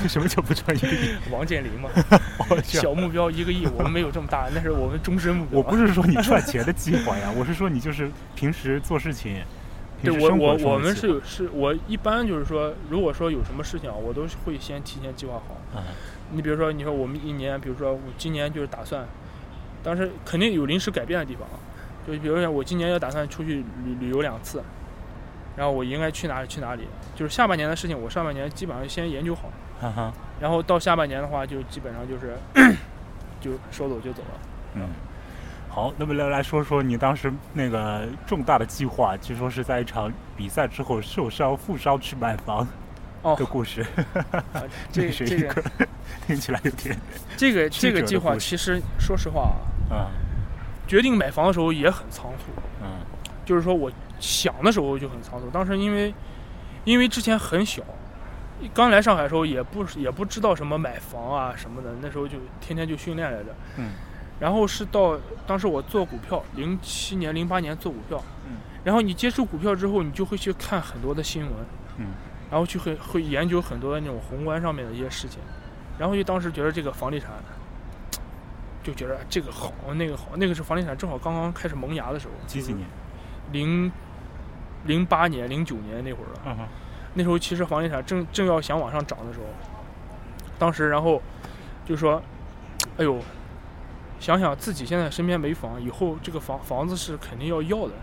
[0.07, 1.09] 什么叫不赚一个亿？
[1.31, 1.89] 王健林嘛，
[2.49, 5.59] 哦小目标一个亿，我们没有这么大，那是我们终身目标。
[5.59, 9.43] 我不是说你赚钱的计划呀，我是说你就是平时做事情，
[10.01, 15.79] 对我我我们是有是，我一般就是说，如果说有什么事情啊，我都是会先提前计划好。
[15.79, 15.83] 啊
[16.33, 19.05] 你比如说，你说我们一年，比如说我今年就是打算，
[19.83, 21.55] 当时肯定有临时改变的地方啊，
[22.05, 24.61] 就比如说我今年要打算出去旅旅游两次，
[25.55, 29.51] 然后我应该去哪里去哪里，就是下半年的事情，我上半年基本上先研究好，
[30.39, 32.35] 然后到下半年的话，就基本上就是
[33.39, 34.39] 就说走就走了。
[34.75, 34.89] 嗯。
[35.69, 42.67] 好，那么来来说说你当时那个重大的计划，据说是在一场比赛之后受伤负伤去买房
[43.23, 43.83] 哦的，故事，
[44.53, 45.63] 啊这是这个一个
[46.27, 46.97] 听起来有点
[47.37, 49.53] 这个这个计划，其实说实话
[49.89, 50.11] 啊，啊
[50.87, 52.51] 决定买房的时候也很仓促。
[52.81, 52.87] 嗯。
[53.45, 56.13] 就是说我想的时候就很仓促，当时因为
[56.85, 57.83] 因为之前很小，
[58.73, 63.55] 刚来上海的时候也不也不知道什么买房啊什么的，那时候就天天就训练来着。
[63.77, 63.89] 嗯。
[64.39, 68.55] 然后是到当时我做股票，零七年、零八年做股票，嗯。
[68.83, 71.53] 然后你接触股票之后，你就会去看很多的新闻，
[71.97, 72.07] 嗯
[72.49, 75.39] 然后去会会研究很多的那种宏观上面的一些事情，
[75.97, 77.29] 然后就当时觉得这个房地产，
[78.83, 82.87] 就觉得这个好那个好，那个是房地产正好刚刚开始萌芽的时候，几几年？
[83.51, 83.91] 零
[84.85, 86.41] 零八年、零九年那会儿了。
[86.45, 86.67] 嗯哼
[87.13, 89.45] 那时候其实房地产正正要想往上涨的时候，
[90.57, 91.21] 当时然后
[91.85, 92.21] 就说，
[92.97, 93.19] 哎呦，
[94.19, 97.93] 想想自己现在身边没房，以后这个房房子是肯定要要的。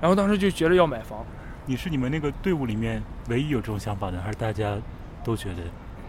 [0.00, 1.24] 然后当时就觉得要买房，
[1.66, 4.78] 你是你们那个队伍里面唯一有这种想法的，还是大家
[5.22, 5.62] 都觉得？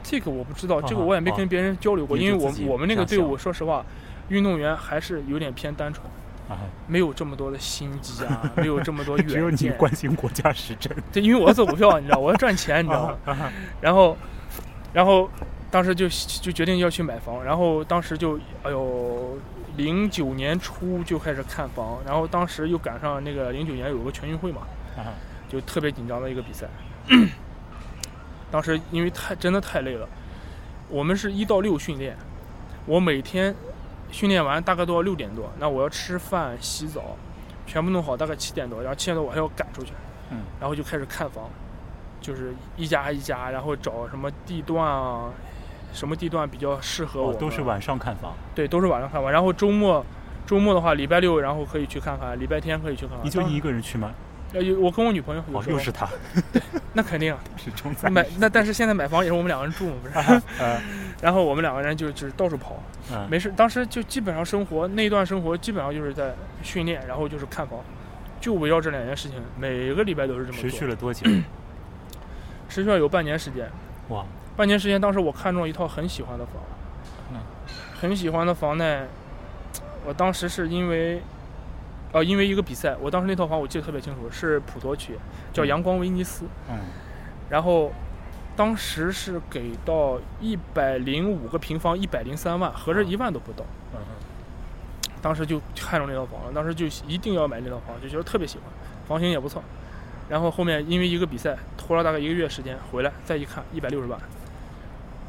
[0.08, 3.84] 这个我不知道，这个啊我也没啊跟别人交流过，因为我我们那个队伍说实话，
[4.30, 6.06] 运动员还是有点偏单纯，
[6.48, 9.70] 啊，没有这么多的心机啊，没有这么多 只有你。
[9.72, 13.52] 关心国家时政，对，因为我要做股票，你知道，我要赚钱，你知道吗？
[13.82, 14.16] 然后，
[14.94, 15.28] 然后
[15.72, 19.38] 当时就就决定要去买房，然后当时就哎呦，
[19.76, 24.62] 零九年初就开始看房，然后当时又赶上那个零九年有个全运会嘛，
[24.98, 25.12] 啊
[25.50, 26.68] 就特别紧张的一个比赛。
[28.56, 30.08] 当时因为太真的太累了，
[30.88, 32.16] 我们是一到六训练，
[32.86, 33.54] 我每天
[34.10, 37.18] 训练完大概都要六点多，那我要吃饭、洗澡，
[37.68, 39.92] 全部弄好大概七点多，然后七点多我还要赶出去，
[40.32, 41.50] 嗯然后就开始看房，
[42.22, 45.30] 就是一家一家，然后找什么地段啊，
[45.92, 48.32] 什么地段比较适合我、哦，都是晚上看房。
[48.56, 49.30] 对，都是晚上看房。
[49.30, 50.02] 然后周末，
[50.48, 53.26] 周末的话，礼拜六然后可以去看看，礼拜天可以去看看。
[53.26, 54.14] 你就你一个人去吗？
[54.56, 56.08] 呃，有我跟我女朋友有哦，时候又是他，
[56.94, 58.12] 那肯定啊是中餐。
[58.12, 60.42] 买那但是现在买房也是我们两个人住嘛，不是？
[60.60, 60.82] 呃，
[61.22, 63.52] 然后我们两个人就就是到处跑，嗯，没事。
[63.56, 67.80] 当时就基本上生活那一段生活基本上就是在训练，然后就是看房，
[68.40, 70.70] 就围绕这两件事情，每个礼拜都是这么做。
[70.70, 71.30] 持续了多久？
[72.70, 73.70] 持续了有半年时间。
[74.10, 76.56] 哇，半年时间，当时我看中了一套很喜欢的房，
[77.34, 77.40] 嗯，
[78.00, 79.04] 很喜欢的房呢，
[80.06, 81.22] 我当时是因为，
[82.16, 85.20] 呃，因为一个比赛，我当时那套房我记得特别清楚，是普陀区，
[85.52, 85.68] 叫嗯。
[85.68, 86.80] 阳光威尼斯，嗯，
[87.50, 87.92] 然后
[88.56, 93.66] 当时是给到一百零五个平方，一百零三万，合着一万都不到。
[93.94, 94.00] 嗯。
[95.22, 98.68] 当时就看中那套房了，当时就一定要买那套房，就觉得特别喜欢，
[99.06, 99.62] 房型也不错。
[100.30, 104.18] 然后后面因为一个比赛拖了大概一个月时间回来，再一看一百六十万，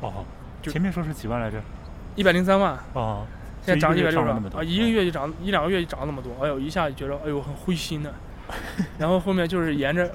[0.03, 0.25] 哦，
[0.62, 1.61] 就前面说是几万来着？
[2.14, 3.27] 一百零三万，哦，
[3.66, 8.14] 现在涨一百六十就一个月就涨一两个月就涨那么多，哎呦，一下就觉得哎呦很灰心的。
[8.96, 10.09] 然后后面就是沿着，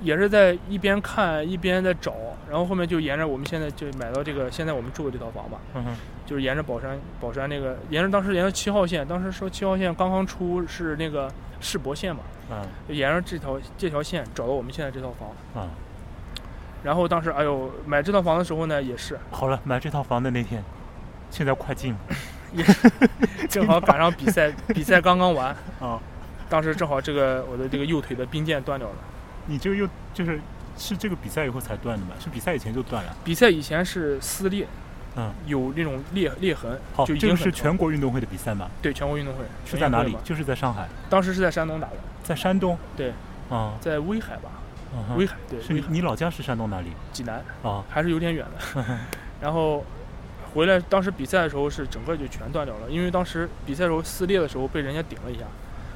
[0.00, 2.14] 也是在一边看一边在找，
[2.48, 15.28] 然后后面就沿着我们现在就买到这个现在我们住的这套房吧，嗯哼，就是沿着宝山宝山那个沿着当时沿着七号线，当时说七号线刚刚出是那个世博线嘛，嗯就沿着这条这条线找到我们现在这套房。
[15.56, 15.68] 嗯，
[16.84, 20.62] 然后当时哎呦买这套房的时候呢，也是好了，买这套房的那天，
[21.28, 21.92] 现在快进
[22.54, 23.08] 了
[23.48, 25.98] 正好赶上比赛，比赛刚刚完， 啊！
[26.48, 28.94] 当时正好这个我的这个右腿的髌腱断掉了。
[29.46, 30.40] 你这个又就是
[30.76, 32.12] 是这个比赛以后才断的吗？
[32.18, 33.14] 是比赛以前就断了？
[33.24, 34.66] 比赛以前是撕裂，
[35.16, 38.70] 嗯，有那种裂裂痕，好，就已这个是经很疼全国运动会的比赛吗？
[38.80, 42.78] 对全国运动会是在哪里就是在上海，当时是在山东打的，在山东。
[42.96, 43.12] 对，
[43.50, 44.50] 啊，在威海吧，
[44.94, 46.92] 嗯威海对，是你你老家是山东哪里？
[47.12, 48.84] 济南，啊，还是有点远的。
[49.40, 49.84] 然后
[50.54, 55.44] 回来，当时比赛的时候是整个就全断掉了，因为当时比赛的时候撕裂的时候被人家顶了一下，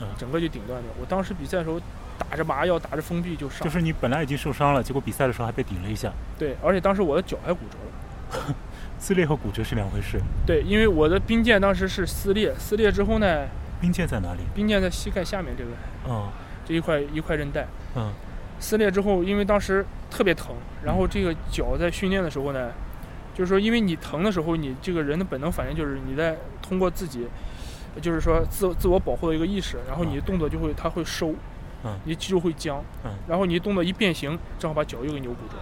[0.01, 0.91] 嗯整个就顶断掉。
[1.01, 1.81] 我当时比赛的时候
[2.19, 8.55] 打着麻药，打着封闭就上，就是你本来已经受伤了，结果比赛的时候还被顶了一下，对，而且当时我的脚还骨折了。
[8.99, 10.21] 撕裂和骨折是两回事。
[10.47, 13.49] 对，因为我的髌腱当时是撕裂，撕裂之后呢，
[13.81, 14.41] 冰腱在哪里？
[14.55, 15.71] 髌腱在膝盖下面这个
[16.09, 16.31] 嗯
[16.65, 18.13] 这一块一块韧带，嗯
[18.61, 22.71] 撕裂之后，因为当时特别疼，然后这个脚在训练的时候呢，
[23.35, 27.27] 就是说因为你疼的时候，你这个人的本能反应就是你在通过自己，
[28.01, 31.35] 就是说自自我保护的一个意识，然后你的动作就会它会收，
[31.85, 31.99] 嗯。
[32.05, 33.11] 你肌肉会僵，嗯。
[33.27, 35.57] 然后你动作一变形，正好把脚又给扭骨折，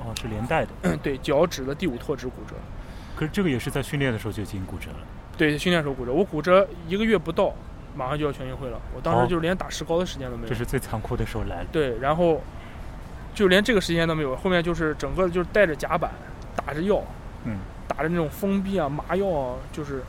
[0.00, 0.96] 哦，是连带的。
[1.02, 2.54] 对，脚趾的第五拓趾骨折，
[3.14, 4.98] 可是这个也是在训练的时候就已经骨折了。
[5.36, 7.52] 对，训练时候骨折，我骨折一个月不到，
[7.94, 9.22] 马上就要全运会了，我当哦。
[9.22, 10.48] 时就是连打石膏的时间都没有。
[10.48, 11.66] 这，是最残酷的时候来了。
[11.70, 12.42] 对，然后
[13.34, 16.10] 就连这个时间都没有，后面就是整个就是带着夹板，
[16.56, 17.02] 打着药，
[17.44, 20.02] 嗯，打着那种封闭啊、麻药啊，就是，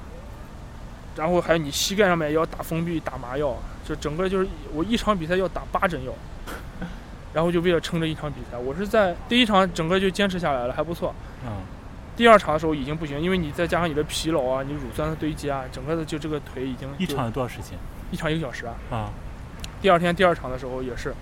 [1.16, 3.56] 然后还有你膝盖上面也要打封闭、打麻药，
[3.86, 6.14] 就整个就是我一场比赛要打八针药，
[7.34, 11.14] 然后就为了撑这一场比赛，我是在第一场整个就坚持下来了，还不错。
[11.46, 11.52] 嗯
[12.18, 17.78] 第二场的时候已经不行，因为你再加上你的疲劳啊，你乳酸的堆积啊，整个的就这个腿已经一场有多少时间？
[18.10, 18.74] 一场一个小时啊。
[18.90, 19.12] 啊，
[19.84, 21.14] 第二天第二场的时候也是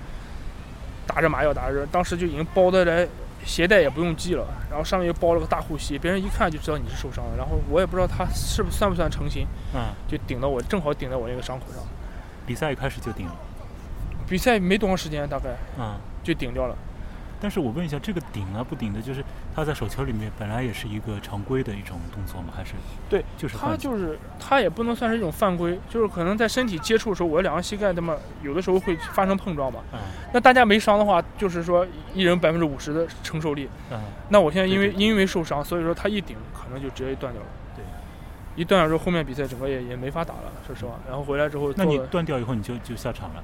[1.05, 3.05] 打着麻药打着，当时就已经包的来
[3.45, 7.37] 鞋带也不用系了，然后上面又包了个大护膝，别人一看就知道你是受伤了。
[7.37, 11.83] 然后我也不知道他是不是算不算成型，嗯，就顶到我正好顶在我那个伤口上。
[12.45, 13.35] 比赛一开始就顶了。
[14.27, 16.75] 比赛没多长时间，大概嗯，就顶掉了。
[17.39, 19.23] 但是我问一下，这个顶啊不顶的，就是
[19.55, 22.53] 它在手球里面本来也是一个常规的一种动作吗？
[22.55, 22.73] 还是
[23.09, 29.81] 对，就是换他就是他也不能算是一种犯规，就是可能在身体接触的时候，我两个膝盖那么有的时候会发生碰撞嘛。
[29.93, 29.99] 嗯
[30.33, 33.69] 那大家没伤的话，就是说一人百分之五十的承受力。
[33.91, 37.47] 嗯那我现在因为因为受伤，所以说他一顶可能就直接断掉了。
[37.75, 37.83] 对，
[38.55, 40.93] 一断了之后，后面比赛整个也也没法打了，说实话。
[41.07, 43.43] 然后回来之后那你断掉以后你就就下场了？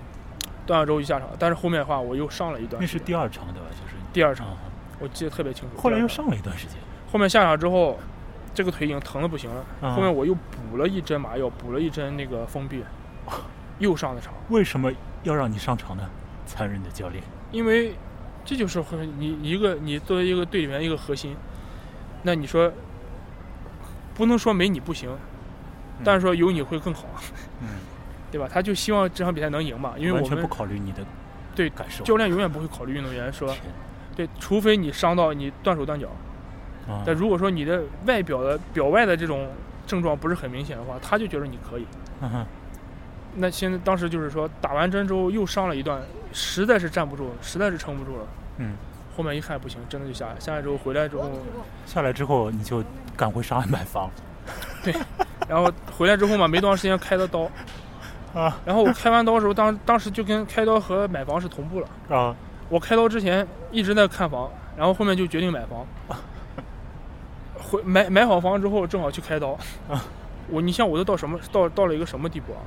[0.65, 2.97] 断了之后就下场，但是后面的话我又上了一段时间。
[2.97, 3.67] 那是第二场对吧？
[3.71, 4.57] 就是第二场，啊，
[4.99, 5.81] 我记得特别清楚。
[5.81, 6.77] 后来又上了一段时间。
[7.11, 7.99] 后面下场之后，
[8.53, 9.65] 这个腿已经疼的不行了。
[9.81, 12.83] 嗯后面我又补了一针麻药，补了一针那个封闭，
[13.79, 14.33] 又上的场。
[14.49, 14.91] 为什么
[15.23, 16.09] 要让你上场呢？
[16.45, 17.23] 残忍的教练。
[17.51, 17.93] 因为
[18.45, 21.35] 这就是和你一个你作为一个队里面一个核心，
[22.23, 22.71] 那你说
[24.13, 25.09] 不能说没你不行，
[26.03, 27.05] 但是说有你会更好，
[27.61, 27.67] 嗯，
[28.31, 28.47] 对吧？
[28.51, 31.03] 他就希望这场比赛能赢嘛，因为我们完全不考虑你的
[31.53, 32.03] 对感受。
[32.03, 33.53] 教练永远不会考虑运动员说，
[34.15, 36.07] 对，除非你伤到你断手断脚，
[36.87, 39.49] 啊但如果说你的外表的表外的这种
[39.85, 41.85] 症状不是很明显的话，他就觉得你可以。
[42.21, 42.45] 嗯哼
[43.35, 46.01] 那现在当时就是说打完针之后又伤了一段，
[46.33, 48.27] 实在是站不住，实在是撑不住了。
[48.57, 48.73] 嗯
[49.15, 50.39] 后面一看不行，真的就下来。
[50.39, 51.29] 下来之后回来之后，
[51.85, 52.83] 下来之后你就
[53.15, 54.09] 赶回上海买房。
[54.83, 54.93] 对，
[55.47, 57.49] 然后回来之后嘛，没多长时间开的刀。
[58.33, 58.59] 啊。
[58.65, 61.87] 然后我开完刀的时候，当当时就跟开刀和买房是同步了。
[62.15, 62.35] 啊。
[62.69, 65.85] 我开刀之前一直在看房，然后后面就决定买房。
[67.57, 69.57] 回买买好房之后，正好去开刀。
[69.89, 70.03] 啊。
[70.49, 72.59] 我你像我都到什么到到了一个什么地步啊？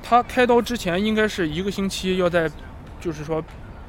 [0.00, 2.48] 他开刀之前应该是一个星期要在，
[3.00, 3.42] 就是说，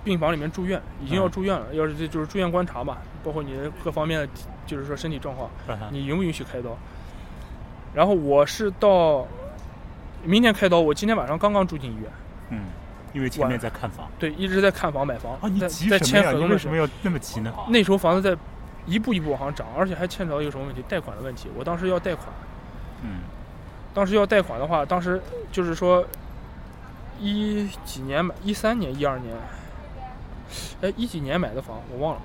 [0.03, 1.67] 病房里面住院，已经要住院了。
[1.73, 4.27] 要是这就是住院观察嘛，包括你的各方面的，
[4.65, 5.49] 就是说身体状况，
[5.91, 6.75] 你允不允许开刀？
[7.93, 9.25] 然后我是到
[10.23, 12.11] 明天开刀，我今天晚上刚刚住进医院。
[12.49, 12.65] 嗯，
[13.13, 14.07] 因为前面在看房。
[14.19, 15.33] 对，一直在看房买房。
[15.41, 17.53] 啊，你急在签合同为什么要那么急呢？
[17.69, 18.37] 那时候房子在
[18.85, 20.83] 一步一步往上涨，而且还牵扯到一个什么问题？
[20.87, 21.49] 贷款的问题。
[21.57, 22.27] 我当时要贷款。
[23.03, 23.19] 嗯。
[23.91, 25.19] 当时要贷款的话，当时
[25.51, 26.05] 就是说，
[27.19, 29.35] 一几年买，一三年、一二年，
[30.81, 32.21] 哎，一几年买的房我忘了，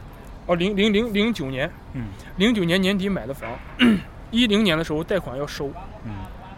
[0.47, 3.51] 哦，零零零零九年，嗯，零九年年底买的房，
[4.31, 5.71] 一零年的时候贷款要收，
[6.05, 6.13] 嗯，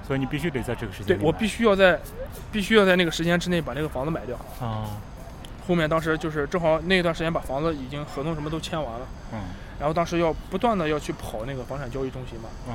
[0.06, 1.98] 所以你必须得在这个时间，对我必须要在，
[2.52, 4.90] 必须要在那个时间之内把那个房子买掉啊。
[5.66, 9.40] 后面当时就是正好那一段时间把房子已经合同什么都签完了，嗯，
[9.80, 12.74] 然后当时要不断的要去跑那个房产交易中心嘛，嗯，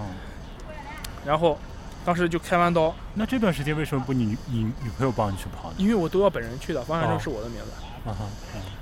[1.26, 1.58] 然后。
[2.04, 5.76] 当时就开完刀，那这段时间为什么不你你女朋友帮你去跑呢？
[5.78, 8.10] 因为我都要本人去的，房产证是我的名字。
[8.10, 8.26] 啊哈。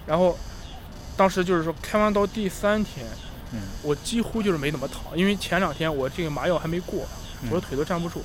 [0.07, 0.37] 然后，
[1.17, 3.05] 当时就是说开完刀第三天，
[3.51, 7.05] 嗯，我几乎就是没怎么躺，因为前两天我这个麻药还没过，
[7.51, 8.23] 我的腿都站不住。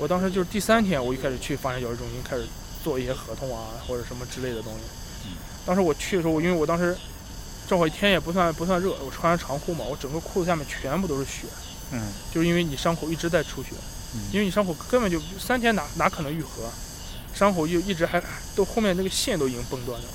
[0.00, 2.46] 我当时就是第三天，我一开始去房产交易中心开始
[2.82, 4.80] 做一些合同啊，或者什么之类的东西。
[5.26, 5.36] 嗯。
[5.66, 6.96] 当时我去的时候，因为我当时
[7.68, 11.46] 正好天也不算不算热，我穿着长裤嘛，我整个裤子下面全部都是血。
[11.92, 12.00] 嗯。
[12.32, 13.70] 就是因为你伤口一直在出血。
[14.32, 16.68] 因为你伤口根本就三天哪哪可能愈合，
[17.32, 18.20] 伤口就一直还
[18.56, 20.08] 都后面那个线都已经崩断了，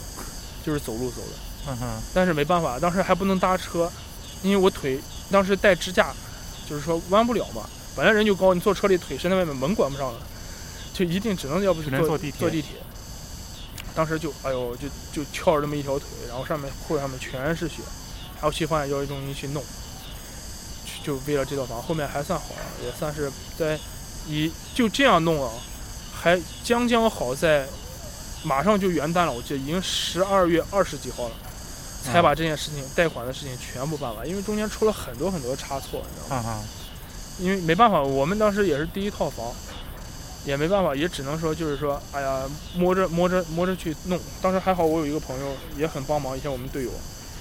[0.66, 1.72] 就是走路走的。
[1.72, 2.02] 嗯哼。
[2.14, 3.90] 但是没办法，当时还不能搭车，
[4.42, 5.00] 因为我腿
[5.32, 6.14] 当时带支架，
[6.68, 7.70] 就是说弯不了嘛。
[7.96, 10.20] 本来人就高，你坐车里腿伸在外面门关不上了，
[10.94, 12.40] 就一定只能要不就坐地铁。
[12.40, 12.72] 坐地铁。
[13.96, 17.76] 当时就哎呦就就翘着这么一条腿，然后上面裤子上面全是血，
[18.40, 19.64] 还要去房产交易中心去弄。
[21.02, 22.48] 就为了这套房，后面还算好，
[22.84, 23.80] 也算是在，
[24.28, 25.50] 以就这样弄啊，
[26.14, 27.66] 还将将好在，
[28.44, 31.36] 马上就元旦了，我记得已经十二月二十几号了，
[32.04, 36.64] 才把这件事情贷款的事情全部办完，因为中间出了很多很多差错，你知道吗？
[37.40, 39.54] 因为没办法，我们当时也是第一套房，
[40.46, 42.44] 也没办法，也只能说就是说，哎呀，
[42.76, 44.20] 摸着摸着摸着去弄。
[44.42, 46.92] 当时还好，我有一个朋友也很帮忙，以前我们队友。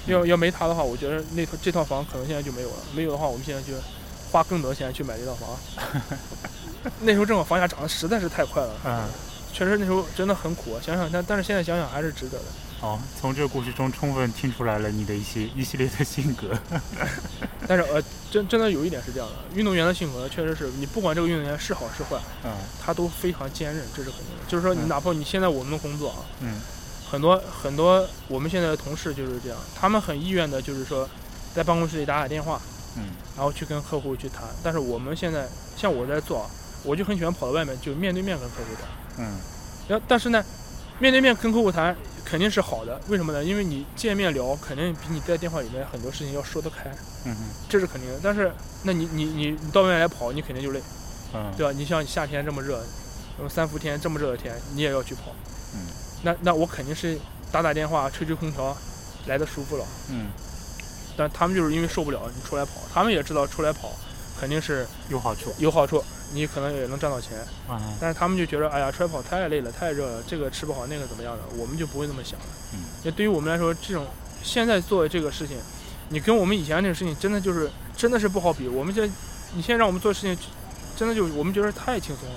[0.07, 2.75] 要要没他的话，我觉得那套这套房可能现在就没有了。
[2.93, 3.73] 没有的话，我们现在就
[4.31, 5.49] 花更多钱去买这套房。
[7.01, 9.03] 那时候正好房价涨得实在是太快了，嗯，
[9.51, 10.77] 确实那时候真的很苦。
[10.79, 12.45] 想想但但是现在想想还是值得的。
[12.85, 16.49] 哦，从这个故事中充分听出来了你的一些 一系列的性格。
[17.67, 24.43] 但是呃，真真的有一点是这样的，运动员的性格确实是你不管这个运动员是好是坏，嗯，他都非常坚韧，这是肯定的。
[24.47, 26.61] 就是说你哪怕你现在我们的工作啊，嗯。
[27.07, 31.07] 很多很多，我们现在的同事就是这样，他们很意愿的，就是说，
[31.53, 32.59] 在办公室里打打电话，
[32.97, 34.43] 嗯，然后去跟客户去谈。
[34.63, 36.49] 但是我们现在，像我在做，
[36.83, 39.37] 我就很喜欢跑到外面，就面对面跟客户谈，嗯，
[39.87, 40.43] 然后但是呢，
[40.99, 43.43] 面对面跟客户谈肯定是好的，为什么呢？
[43.43, 46.89] 因为你见面聊，肯定比你在电话里面很多事情要说得开，
[47.25, 47.35] 嗯
[47.69, 48.19] 这是肯定的。
[48.23, 48.51] 但是，
[48.83, 50.81] 那你你你你到外面来跑，你肯定就累，
[51.33, 51.71] 嗯，对吧？
[51.75, 52.81] 你像夏天这么热，
[53.49, 55.35] 三伏天这么热的天，你也要去跑，
[55.73, 55.79] 嗯。
[56.23, 57.19] 那那我肯定是
[57.51, 58.75] 打打电话、吹吹空调，
[59.27, 59.85] 来的舒服了。
[60.09, 60.27] 嗯。
[61.17, 63.91] 但他们就是因为受不了你出来跑，他们也知道出来跑
[64.39, 67.37] 肯定是有好处，有好处，你可能也能赚到钱。
[67.67, 67.81] 啊。
[67.99, 72.39] 但是他们就觉得，哎呀，出来跑太累了，太热了，这个吃不好，那个怎么样的，我们就不会这么想。
[72.73, 72.79] 嗯。
[73.03, 74.05] 那对于我们来说，这种
[74.43, 75.57] 现在做的这个事情，
[76.09, 78.67] 你跟我们以前那个事情，真的就是真的是不好比。
[78.67, 79.05] 我们这，
[79.53, 80.37] 你现在让我们做事情，
[80.95, 82.35] 真的就我们觉得太轻松了。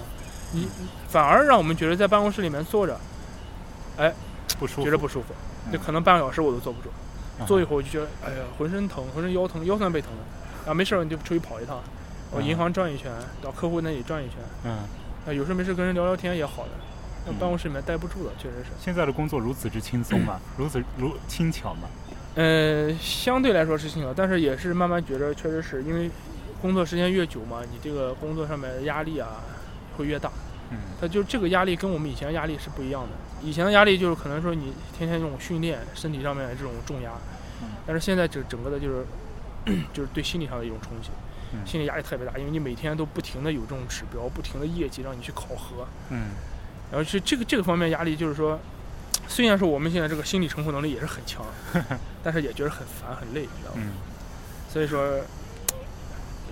[0.52, 0.66] 你
[1.08, 2.98] 反而让我们觉得在办公室里面坐着。
[3.98, 4.14] 哎，
[4.60, 5.34] 不舒服，觉得不舒服，
[5.72, 6.88] 就可能半个小时我都坐不住，
[7.46, 10.37] 坐一会儿我就觉得，哎呀，浑身疼，浑身腰疼，腰酸背疼的。
[10.66, 11.80] 啊，没事儿你就出去跑一趟，
[12.30, 13.10] 我银行转一圈，
[13.42, 14.36] 到客户那里转一圈。
[14.64, 14.78] 嗯。
[15.26, 16.70] 啊，有事没事跟人聊聊天也好的，
[17.26, 18.70] 那办公室里面待不住了，确实是。
[18.80, 21.88] 现在的工作如此之轻松嘛， 如此如轻巧嘛。
[22.34, 26.10] 呃，相对来说是轻巧，但是也是慢慢觉着，确实是因为
[26.62, 29.28] 工作时间越久嘛，你这个工作上面的压力啊
[29.96, 30.30] 会越大。
[30.70, 30.78] 嗯。
[31.00, 33.08] 他就这个压力跟我们以前压力是不一样的。
[33.42, 37.12] 以前的压力就是可能说你天天这种训练，身体上面这种重压，
[37.86, 39.04] 但是现在整整个的就是
[39.92, 41.08] 就是对心理上的一种冲击，
[41.64, 46.30] 心理压力特别大，因为你每天都不停的有这种指标，不停的业绩让你去考核，嗯，
[46.90, 48.58] 然后是这个这个方面压力就是说
[49.26, 51.44] 虽然说我们现在这个心理承受能力也是很强，
[52.24, 53.82] 但是也觉得很烦很累，你知道吗？
[53.84, 53.92] 嗯
[54.70, 55.18] 所以说，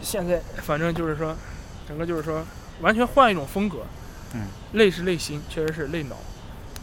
[0.01, 1.37] 现在反正就是说，
[1.87, 2.43] 整个就是说，
[2.81, 3.81] 完全换一种风格。
[4.33, 6.17] 嗯，累是累心，确实是累脑，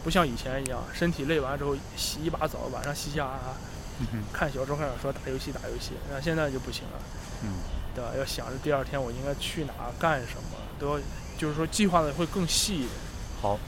[0.04, 3.56] 不像以前一样，身体累完之后洗一把澡，晚上嘻嘻哈哈，
[4.00, 5.92] 嗯看小说看小说，打游戏打游戏。
[6.12, 6.98] 那现在就不行了，
[7.42, 7.50] 嗯
[7.94, 8.10] 对吧？
[8.18, 11.04] 要想着第二天我应该去哪干什么，都要
[11.38, 12.90] 就是说计划的会更细一点。
[13.40, 13.58] 好，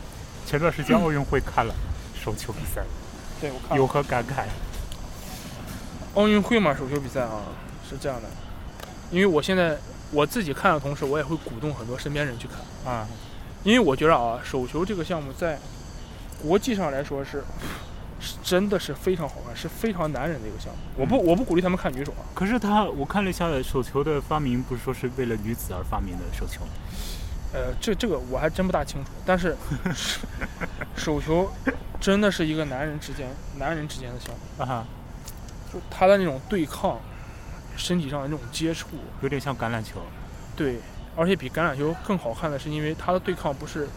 [0.45, 1.75] 前段时间奥运会看了
[2.15, 2.83] 手球比赛，
[3.41, 4.47] 对我看有何感慨？
[6.15, 7.43] 奥运会嘛，手球比赛啊，
[7.89, 8.29] 是这样的，
[9.11, 9.77] 因为我现在
[10.11, 12.93] 我自己看的同时，我也会鼓动很多身边人去看。
[12.93, 13.07] 啊，
[13.63, 15.59] 因为我觉得啊，手球这个项目在
[16.43, 17.45] 国际上来说是
[18.21, 20.79] 是真的是非常好看，是非常男人的一个项目。
[20.97, 26.63] 我不我不鼓励他们看女手啊，可是他我看了一下手球的发明，不是说是为了女子而发明的手球？
[27.53, 29.11] 呃，这这个我还真不大清楚。
[29.25, 29.57] 但是
[30.97, 31.51] 手球
[32.01, 34.87] 真的是一个男人之间男人之间的项目，啊哈，
[35.73, 36.99] 就他的那种对抗，
[37.77, 38.89] 身体上的那种接触，
[39.23, 40.01] 有点像橄榄球。
[40.55, 40.81] 对，
[41.17, 43.89] 而且比橄榄球更好看的是，因为他的对抗不是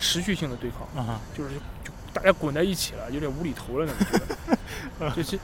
[0.00, 1.04] 持续性的对抗。
[1.04, 1.56] 啊，就是就
[2.16, 4.20] 大家滚在一起了，有点无厘头了那种
[4.98, 5.38] 觉， 就是就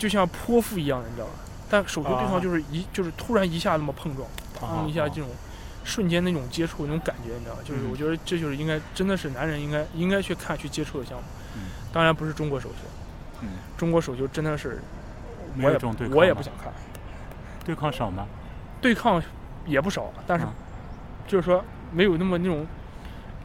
[0.00, 1.32] 就像泼妇一样的，你知道吧？
[1.70, 4.28] 但手球对抗就是一就是突然一下那么碰撞，
[4.60, 5.30] 啊砰一下这种
[5.82, 7.62] 瞬间那种接触那种感觉，你知道吧？
[7.64, 11.24] 就是嗯我觉得这就是应该真的是男人应该应该去看去接触的项目
[11.56, 11.62] 嗯。
[11.92, 12.76] 当然不是中国手球，
[13.40, 13.48] 嗯，
[13.78, 14.82] 中国手球真的是
[15.56, 15.78] 我也
[16.14, 16.70] 我也不想看，
[17.64, 18.26] 对抗少吗？
[18.80, 19.22] 对抗
[19.66, 20.52] 也不少，但是啊
[21.26, 22.66] 就是说没有那么那种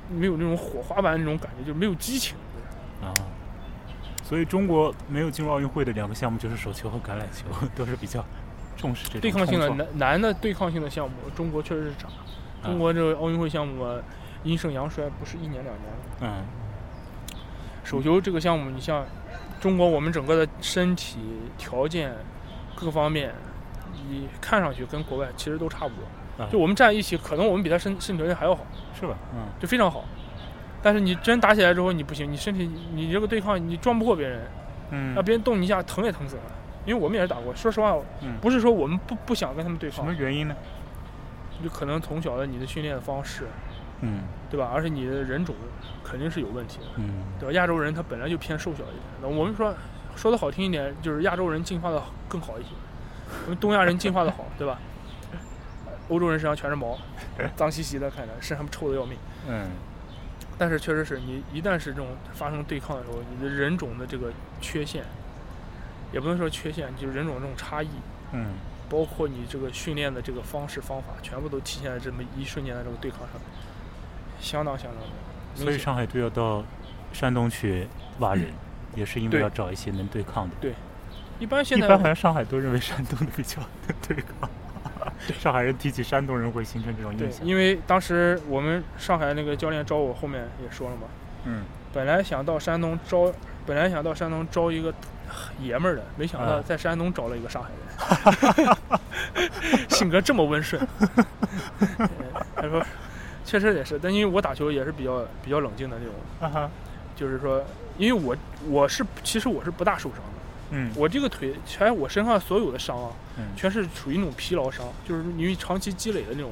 [0.10, 2.36] 没有那种火花般那种感觉，就没有激情。
[4.26, 7.46] 啊，所以中国没有进入奥运会的两个项目就是手球和橄榄球，
[7.76, 8.26] 都是比较
[8.76, 12.08] 重视这种对抗性的男男的对抗性的项目，中国确实是差。
[12.64, 14.02] 中国这个奥运会项目啊，
[14.44, 16.00] 阴盛阳衰，不是一年两年了。
[16.22, 16.44] 嗯
[17.84, 19.06] 手球这个项目，你像
[19.62, 21.20] 中国，我们整个的身体
[21.56, 22.12] 条件
[22.76, 23.32] 各方面，
[24.10, 26.44] 你看上去跟国外其实都差不多。
[26.44, 28.66] 啊就我们站一起，可能我们比他身身体条件还要好，
[29.00, 29.16] 是吧？
[29.36, 30.04] 嗯就非常好。
[30.86, 34.42] 但是你真打起来之后，你不行，你身体你这个对抗你撞不过别人，
[34.92, 36.42] 嗯让别人动你一下，疼也疼死了。
[36.86, 40.56] 因为我们也是打过，说实话，嗯，不是说我们不不想跟他们对抗什么，原因呢？
[41.64, 43.48] 就可能从小的你的训练方式，
[44.02, 44.70] 嗯对吧？
[44.72, 45.56] 而且你的人种
[46.04, 47.54] 肯定是有问题的，嗯对吧？
[47.54, 49.74] 亚洲人他本来就偏瘦小一点，那我们说
[50.16, 52.70] 说的好听一点，就是亚洲人进化的更好一些，
[53.46, 54.78] 我们东亚人进化的好， 对吧？
[56.10, 56.96] 欧洲人身上全是毛，
[57.56, 59.18] 脏兮兮的，看着身上臭的要命。
[59.50, 59.66] 嗯
[60.58, 64.32] 但是确实是你一旦是这种发生对抗的时候，你的人种的这个
[64.62, 65.04] 缺陷，
[66.14, 67.90] 也不能说缺陷，就是人种这种差异，
[68.32, 68.54] 嗯
[68.88, 73.42] 包括你这个训练的这个方式方法，全部都体现在这么一瞬间的这个对抗上面，
[74.40, 75.10] 相当相当的。
[75.56, 76.64] 所以上海队要到
[77.12, 77.88] 山东去
[78.20, 78.46] 挖人，
[78.94, 80.56] 也是因为要找一些能对抗的。
[80.62, 80.74] 对
[81.40, 84.50] 一般现在一般好像上海都认为山东的比较能对抗。
[85.40, 87.46] 上海人提起山东人会形成这种印，象。
[87.46, 91.04] 因为当时我们上海那个教练招我，后面也说了嘛，
[91.46, 91.64] 嗯。
[91.94, 93.32] 本来想到山东招，
[93.66, 94.94] 本来想到山东招一个
[95.62, 97.70] 爷们儿的，没想到啊在山东招了一个上海
[98.58, 98.76] 人，
[99.90, 100.86] 性格这么温顺。
[101.80, 102.08] 对
[102.56, 102.86] 他说，
[103.46, 106.70] 确实也是，但因为我打球也是比较比较冷静的那种，啊哈。
[107.16, 107.64] 就是说，
[107.98, 108.36] 因为我
[108.68, 110.35] 我是其实我是不大受伤的，
[110.78, 116.52] 嗯我这个腿全我身上所有的伤啊，嗯全是属于那种疲劳伤，就是因为长期积累的那种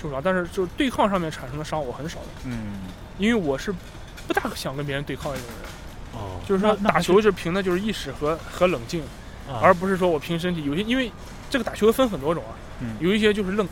[0.00, 2.74] 受伤，但是就是对抗上面产生的伤我很少的，嗯
[3.18, 3.74] 因为我是
[4.26, 5.70] 不大想跟别人对抗的那种人。
[6.12, 9.02] 哦，就是说打球是凭的就是意识和和冷静，
[9.48, 10.64] 啊而不是说我凭身体。
[10.64, 11.10] 有些因为
[11.48, 13.68] 这个打球分很多种啊，嗯有一些就是愣，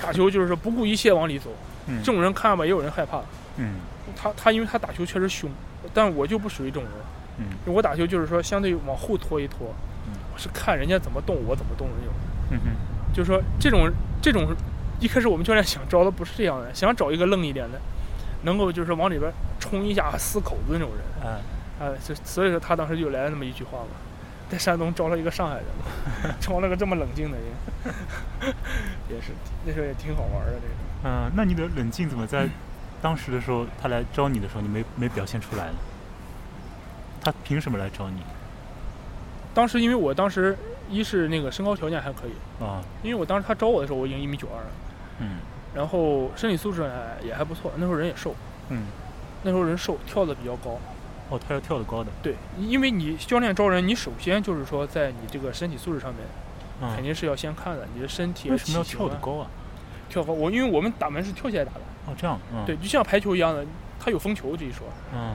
[0.00, 1.50] 打球就是说不顾一切往里走，
[1.86, 3.20] 嗯这种人看吧也有人害怕。
[3.56, 3.76] 嗯
[4.14, 5.50] 他他因为他打球确实凶，
[5.94, 6.92] 但我就不属于这种人。
[7.38, 9.74] 嗯我打球就是说相对往后拖一拖，
[10.06, 12.14] 嗯我是看人家怎么动我怎么动的那种。
[12.50, 14.54] 嗯哼就是说这种这种，
[15.00, 17.80] 一开始我们教练想招的不是这样的，想找一个愣一点的，
[18.42, 21.28] 能够就是往里边冲一下撕口子那种人。
[21.28, 21.40] 啊
[21.80, 23.96] 啊，就所以说他当时就来了那么一句话嘛，
[24.48, 28.54] 在山东招了一个上海人嘛， 招了个这么冷静的人，
[29.10, 29.32] 也是
[29.66, 30.74] 那时候也挺好玩的这个。
[31.04, 32.48] 嗯，那你的冷静怎么在
[33.02, 35.74] 当时的时候他来招你的时候你没没表现出来呢？
[37.24, 38.20] 他凭什么来找你
[39.54, 40.56] 当时因为我当时
[40.90, 42.82] 一是那个身高条件还可以，啊？
[43.02, 44.70] 因为我当时他招我的时候我已经一米九二了，
[45.20, 45.38] 嗯
[45.74, 46.88] 然后身体素质
[47.24, 48.34] 也还不错，那时候人也瘦，
[48.68, 48.86] 嗯
[49.42, 50.78] 那时候人瘦，跳得比较高。
[51.30, 56.22] 哦，他要跳得高的，对，因为你教练招人，你首先就是说在你这个身体素质上面
[56.94, 59.46] 肯嗯，定是要先看的，你的身体啊为什么要跳得高啊？
[60.10, 63.64] 跳高，我因为我们打门是跳起来打的，哦，这样，嗯，对，就像排球一样的，
[63.98, 64.86] 它有风球这一说。
[65.14, 65.34] 嗯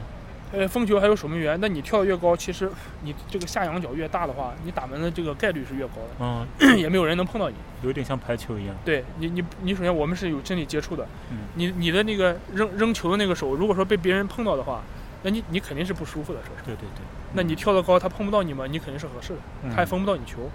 [0.52, 2.70] 呃，风球还有守门员，那你跳得越高，其实
[3.04, 7.56] 你这个下仰角越大的话，你打门的这个概率是越高的嗯，的， 也没有人能碰到你。
[7.84, 8.76] 有点像排球一样。
[8.84, 14.82] 对你，你你首先我们是有身体接触的，嗯你你的那个扔扔球的那个手，如果说被别人碰到的话，
[15.24, 16.62] 那你你肯定是不舒服的，是不是？
[16.66, 17.04] 对对对。
[17.34, 20.50] 那你跳得高，他碰不到你嘛，你肯定是合适的，嗯他也封不到你球。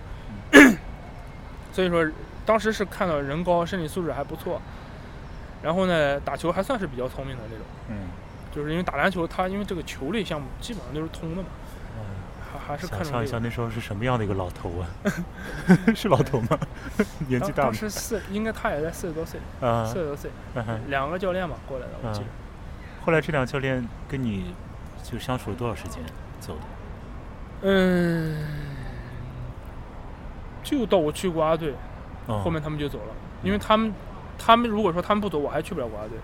[1.73, 2.05] 所以说，
[2.45, 4.61] 当时是看到人高，身体素质还不错，
[5.63, 7.97] 然后呢，打球还算是比较聪明的那种，嗯，
[8.55, 11.49] 就是因为打篮球，它因为这个球类项目基本上都是通的嘛，
[11.99, 12.05] 嗯
[12.53, 13.39] 还还是看想象一下。
[13.41, 14.87] 那时候是什么样的一个老头啊？
[15.95, 16.59] 是老头吗？
[17.29, 17.73] 年纪大吗？
[17.73, 20.31] 时四应该他也在四十多岁，啊四十多岁，
[20.89, 22.27] 两个教练嘛过来的，我记得。
[23.05, 24.55] 后来这两个教练跟你
[25.03, 26.01] 就相处了多少时间
[26.41, 26.61] 走的？
[27.63, 28.47] 嗯，
[30.63, 31.75] 就到我去国家队，
[32.27, 33.93] 哦后面他们就走了，因为他们，
[34.39, 36.19] 他们如果说他们不走，我还去不了国家队，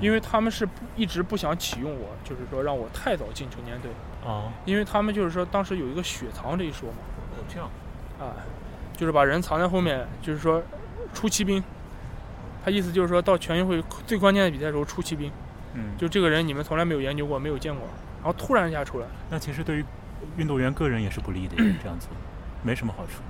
[0.00, 3.90] 因为他们是不一直不想启用我，就是说让我太早进成年队，
[4.24, 4.52] 啊。
[4.64, 6.98] 因为他们就是说当时有一个雪藏这一说嘛，
[7.36, 7.68] 哦这样。
[8.18, 8.34] 啊，
[8.96, 10.60] 就是把人藏在后面，就是说
[11.14, 11.62] 出骑兵，
[12.64, 15.30] 他意思就是说到全运会最关键的比赛的时候出骑兵，
[15.74, 17.82] 嗯，就这个人你们从来没有研究过，没有见过，
[18.22, 19.84] 然后突然一下出来，那其实对于
[20.36, 22.10] 运动员个人也是不利的， 这样做
[22.64, 23.22] 没什么好处。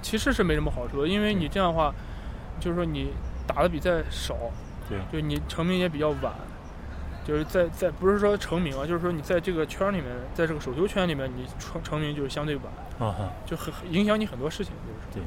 [0.00, 1.94] 其实是没什么好处的，因为你这样的话，
[2.58, 3.12] 就是说你
[3.46, 4.34] 打的比赛少，
[4.88, 6.32] 对，就你成名也比较晚，
[7.24, 12.64] 就是在在不是说成名啊，就是说你在这个圈儿里面，在这个手球圈里面，你成成名就是相对晚，
[12.98, 15.18] 啊哈，就很很影响你很多事情，就是。
[15.18, 15.22] 对，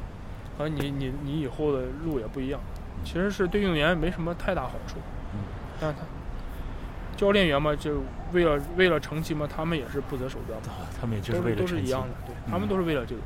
[0.58, 2.58] 和你你你以后的路也不一样，
[3.04, 4.96] 其实是对运动员没什么太大好处，
[5.34, 5.40] 嗯，
[5.80, 6.04] 但是他
[7.16, 8.02] 教练员嘛，就
[8.32, 13.20] 为了为了成绩嘛，他们也是不择手段嘛，啊他们也就是为了都是一样的，对他们嗯都是为了这个。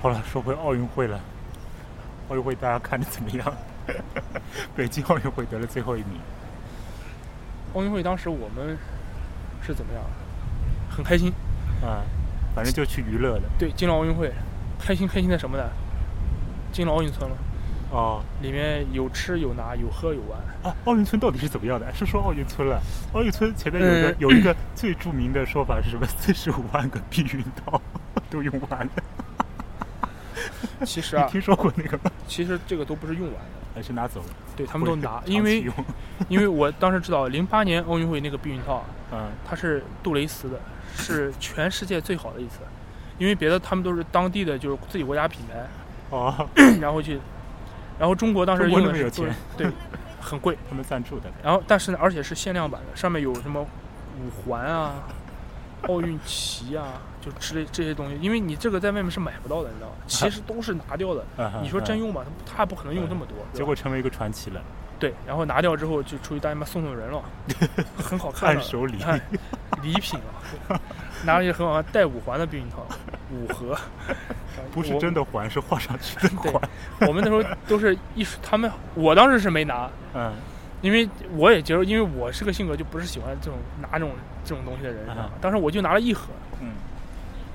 [0.00, 1.20] 好了，说回奥运会了，
[2.28, 3.52] 奥运会大家看的怎么样？
[4.76, 6.20] 北京奥运会得了最后一名，
[7.74, 8.76] 奥运会当时我们
[9.62, 10.02] 是怎么样？
[10.90, 11.32] 很开心，
[11.82, 12.02] 啊，
[12.54, 13.42] 反正就去娱乐的。
[13.58, 14.32] 对，进了奥运会，
[14.78, 15.64] 开心开心的什么呢？
[16.72, 17.36] 进了奥运村了，
[17.90, 20.38] 哦，里面有吃有拿有喝有玩。
[20.62, 21.92] 啊，奥运村到底是怎么样的？
[21.94, 22.80] 是说奥运村了？
[23.12, 26.06] 奥运村前面有一个、嗯有一个最著名的说法是什么？
[26.18, 27.80] 四十五万个避孕套
[28.28, 28.90] 都用完了。
[30.84, 32.10] 其实你啊，听说过那个吗？
[32.26, 33.40] 其实这个都不是用完的，
[33.74, 34.26] 还是拿走了？
[34.56, 35.64] 对他们都拿，因为
[36.28, 39.28] 因为我当时知道零八年奥运会那个避孕套啊，嗯。
[39.46, 40.58] 它是杜蕾斯的，
[40.96, 42.60] 是全世界最好的一次，
[43.18, 45.66] 因为别的他们都是当地的就是自己国家品牌，
[46.10, 46.48] 哦，
[46.80, 47.20] 然后去，
[47.98, 49.66] 然后中国当时用的是有钱对，
[50.20, 51.30] 很贵，他们赞助的。
[51.42, 54.94] 然后但是呢，而且是限量版的，上面有什么五环啊、
[55.82, 56.84] 奥运旗啊，
[57.20, 59.94] 就之类这些东西，因为你这个在外面是买不到的，你知道吗？
[60.06, 61.24] 其实都是拿掉的。
[61.62, 63.36] 你说真嗯用吧，他他不可能用这么多。
[63.52, 64.60] 结果成为一个传奇了，
[64.98, 67.22] 对，然后拿掉之后就出去大家妈送送人了，
[67.98, 68.98] 很好看的伴手礼。
[68.98, 69.20] 看
[69.82, 70.18] 礼品
[70.68, 70.80] 啊，
[71.24, 72.86] 拿了一个很好看带五环的避孕套，
[73.32, 73.76] 五盒，
[74.72, 76.60] 不是真的环，是画上去的对环。
[77.08, 80.32] 我们那时候都是一他们，我当时是没拿，嗯
[80.80, 84.10] 因为我也觉得，因为我是个性格就不是喜欢这种拿这种
[84.44, 86.28] 这种东西的人，你知道吗啊当时我就拿了一盒，
[86.60, 86.70] 嗯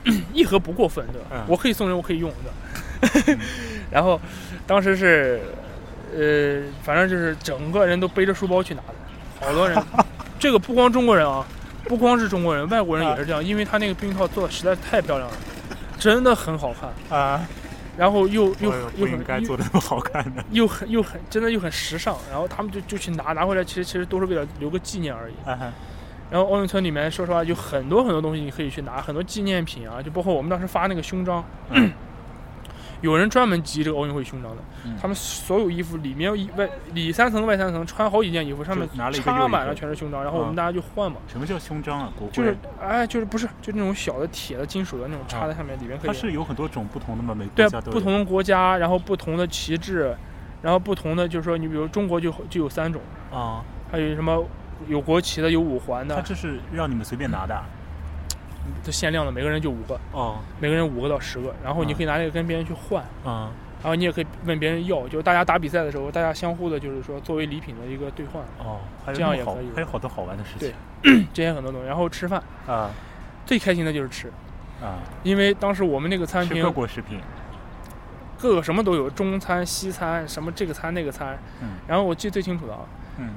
[0.34, 1.28] 一盒不过分，对吧？
[1.32, 3.38] 嗯我可以送人，我可以用的。
[3.92, 4.20] 然后
[4.66, 5.42] 当时是，
[6.16, 9.82] 呃，反正就是整个人都背着书包去拿的，好多人。
[10.40, 11.46] 这个不光中国人啊，
[11.86, 15.38] 不光是中国人，外国人也是这样，因为他那个避孕套做的实在太漂亮了，
[15.98, 17.46] 真的很好看，啊，
[17.98, 20.44] 然后又又又很又该做的那么好看的。
[20.52, 25.34] 又很又很真的又很时尚，然后他们就就去拿拿回来，其实其实都是为了留个纪念而已。
[26.32, 31.92] 然后奥运村里面，说实话，有很多很多东西你可以去拿，很多纪念品啊，就包括我们当时发那个胸章，嗯。
[33.04, 34.96] 有人专门集这个奥运会胸章的，嗯。
[34.98, 42.10] 他们所有衣服里面外里三层外三层，穿好几件衣服，上面插满了全是胸章，然后我们嗯大家就换嘛，什么叫胸章啊？
[42.18, 42.32] 国徽？
[42.32, 46.08] 就是哎就是不是就那种小的铁的金属的那种插在上面，里面可以。
[46.08, 47.36] 它是有很多种不同的嘛？
[47.54, 50.16] 对不同的国家，然后不同的旗帜，
[50.62, 53.02] 然后不同的就是说你比如中国就就有三种，
[53.34, 53.62] 啊。
[53.92, 54.44] 还有什么
[54.88, 57.64] 有国旗的，有五环的，他这是让你们随便拿的啊？
[58.84, 60.38] 这限量的，每个人就五个，哦。
[60.60, 61.96] 每个人五个到十个，然后你嗯。
[61.96, 70.74] 可以拿这个跟别人去换，啊然后你也可以问别人要，就是大家打比赛的时候，大家相互的就是说作为礼品的一个兑换，哦，还有这样也可以还有好多好玩的事情。
[71.02, 71.88] 对 这些很多东西。
[71.88, 72.90] 然后吃饭啊。
[73.46, 74.32] 最开心的就是吃，
[74.82, 77.20] 啊，因为当时我们那个餐厅各厅国食品，
[78.40, 81.38] 各个什么都有，中餐、西餐，什么这个餐那个餐。
[81.62, 81.72] 嗯。
[81.86, 82.80] 然后我记得最清楚的啊，
[83.18, 83.32] 嗯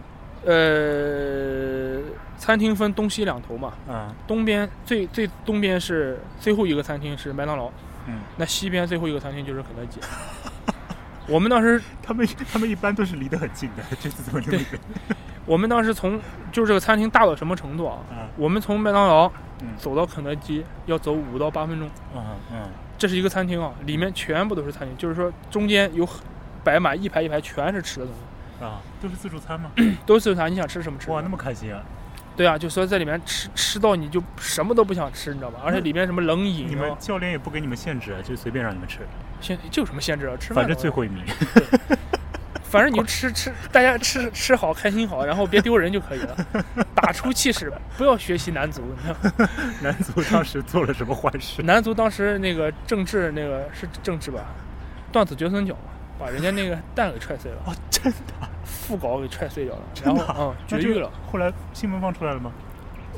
[0.45, 2.01] 呃，
[2.37, 7.70] 餐厅分东西两头嘛，啊东边最最东边是最后一个餐厅是麦当劳，
[8.07, 9.99] 嗯，那西边最后一个餐厅就是肯德基。
[11.28, 14.80] 我们当时 他们他们一般都是离得很近的，这次怎么 那么远？
[15.45, 16.20] 我们当时从
[16.53, 17.99] 就是这个餐厅大到什么程度啊？
[18.11, 19.26] 嗯我们从麦当劳
[19.62, 22.22] 嗯走到肯德基要走五到八分钟，嗯
[22.53, 22.68] 嗯
[22.99, 26.22] 这是一个餐厅啊，里面全部都是餐厅，就是说中间有很
[26.62, 28.20] 摆满一排一排全是吃的东西，
[28.61, 29.70] 啊，都是自助餐吗？
[30.07, 31.82] 都是自助餐，你想吃什么吃哇，那么开心啊！
[32.36, 35.61] 对啊，就所以在里面吃吃到你就什么都不想吃，你知道吧？
[35.64, 39.00] 而且里面什么冷饮你们啊，教练也不给你们限制，就随便让你们吃，
[39.40, 40.36] 限这有什么限制啊？
[40.38, 41.24] 吃饭反正最后一名。
[42.68, 46.36] 反正你就吃吃，大家吃吃好开心好，然后别丢人就可以了，
[46.96, 48.82] 打出气势，不要学习男足。
[49.80, 51.62] 男足当时做了什么坏事？
[51.62, 54.44] 男足当时那个郑智那个是郑智吧，
[55.12, 58.48] 断子绝孙脚嘛，把人家那个蛋给踹碎了，哦，真的啊？
[58.64, 61.10] 副稿给踹碎掉了，然后嗯绝育了。
[61.30, 62.52] 后来新闻放出来了吗？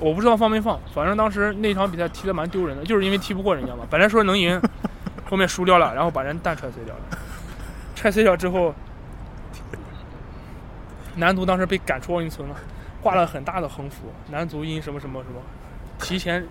[0.00, 3.84] 我不知道放没放，反正当时那场比赛踢得蛮丢人的，就是因为踢不过人家嘛。
[3.90, 4.60] 本来说能赢，
[5.28, 7.00] 后面输掉了，然后把人蛋踹碎掉了。
[7.96, 8.72] 踹碎掉之后，
[11.16, 12.54] 男足当时被赶出奥运村了，
[13.02, 15.40] 挂了很大的横幅，男足因什么什么什么，
[15.98, 16.46] 提前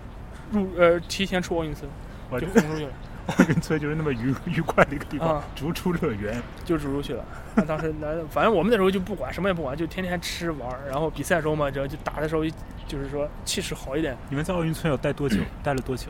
[0.50, 1.90] 入呃提前出奥运村，
[2.38, 2.92] 就轰出去了，
[3.28, 6.40] 奥运村就是那么愉愉快的一个地方啊，逐出乐园。
[6.64, 7.24] 就逐出去了。
[7.54, 12.42] 那当时那，反正我们那时候就不管什么也不管，就天天吃玩儿，然后比赛时候嘛，只要就打的时候
[12.86, 15.36] 就是说气势好一点，你们在奥运村要待多久？
[15.62, 16.06] 待了多久？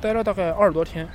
[0.00, 1.08] 待了大概二十多天。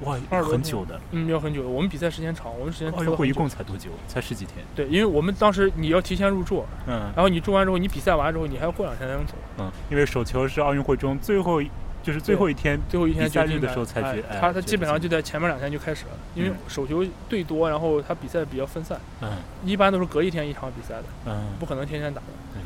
[0.00, 1.00] 哇，二十多天很久的。
[1.12, 1.68] 嗯，要很久。
[1.68, 3.90] 我们比赛时间长，我们时间奥运会一共才多久？
[4.08, 4.58] 才十几天。
[4.74, 9.34] 对，因为我们当时你要提前入住，嗯然后你住完之后，你比赛完之后，你还要过两天才能走。
[9.58, 11.70] 嗯，因为手球是奥运会中最后一，
[12.02, 12.78] 就是最后一天。
[12.88, 19.30] 最后一天比赛日的决定哎时候才决哎他他基本上就在前面两天就开始了，因为嗯手球队多，然后他比赛比较分散，嗯
[19.64, 21.46] 一般都是隔一天一场比赛的，嗯。
[21.58, 22.62] 不可能天天打的对。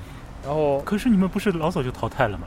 [0.49, 2.47] 然后可是你们不是老早就淘汰了吗？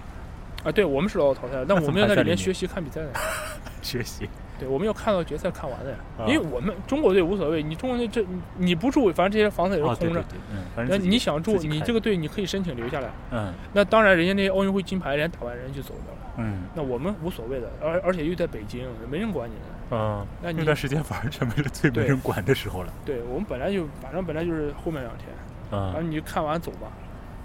[0.63, 3.09] 啊，对我们是老早淘汰了，但我们要在里面在里面学习看比赛的。
[3.81, 4.29] 学习。
[4.59, 10.21] 对，我们要看到决赛看完的呀，啊因为我们中国队无所谓，你中国队这你你不住，反正这些房子也是空着。
[10.21, 13.09] 对对，嗯，反那正你想住，你这个队你可以申请留下来。
[13.31, 16.33] 嗯那当然，人家那些奥运会金牌，人家打完人就走掉了。
[16.37, 19.61] 嗯那我们无所谓的，而而且又在北京，没人管你的。
[19.91, 22.93] 嗯，那你那段时间反而成为了最没人管的时候了。
[23.05, 25.27] 对我们本来就，反正本来就是后面两天，
[25.71, 26.87] 然后嗯你就看完走吧，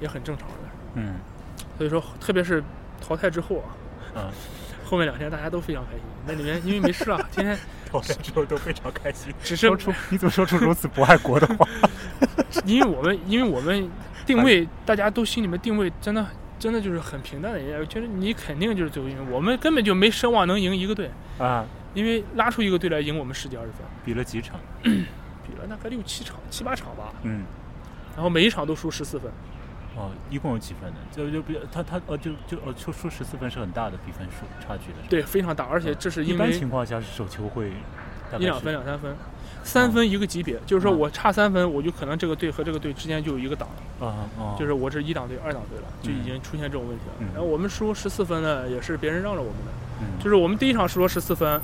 [0.01, 0.55] 也很正常的。
[0.97, 1.15] 嗯
[1.79, 2.63] 所以说，特别是
[3.01, 3.67] 淘汰之后啊，
[4.15, 4.31] 嗯，
[4.85, 6.01] 后面两天大家都非常开心。
[6.27, 7.59] 那里面因为没事啊， 天天
[7.91, 9.33] 淘汰之后都非常开心。
[9.43, 11.67] 只是说出你怎么说出如此不爱国的话？
[12.65, 13.91] 因为我们因为我们
[14.25, 16.25] 定位，大家都心里面定位真的
[16.59, 24.59] 真的就是很平淡的，人家觉得你肯定就是最后一名，我们根本就没奢望能赢一个队，啊，因为拉出一个队来赢我们十几二十分，比了几场？
[24.83, 27.43] 比了大概六七场、七八场吧，嗯，
[28.15, 29.31] 然后每一场都输十四分。
[29.97, 30.97] 哦，一共有几分呢？
[31.13, 34.99] 就就比他他呃就就呃就输十四分是很大的比分数差距的。
[35.09, 37.71] 对，非常大，而且这是一般情况下是手球会
[38.39, 39.15] 一两分、两三分，
[39.63, 43.69] 三分一个级别，就是说嗯我差三分，我就可能这个队和这个队之间就有一个档
[44.01, 47.29] 了，啊啊，就是我是一档队、二档队了，就已经出现这种问题了嗯。
[47.33, 49.71] 然后我们输十四分呢，也是别人让着我们的，
[50.01, 51.61] 嗯就是我们第一场输了十四分，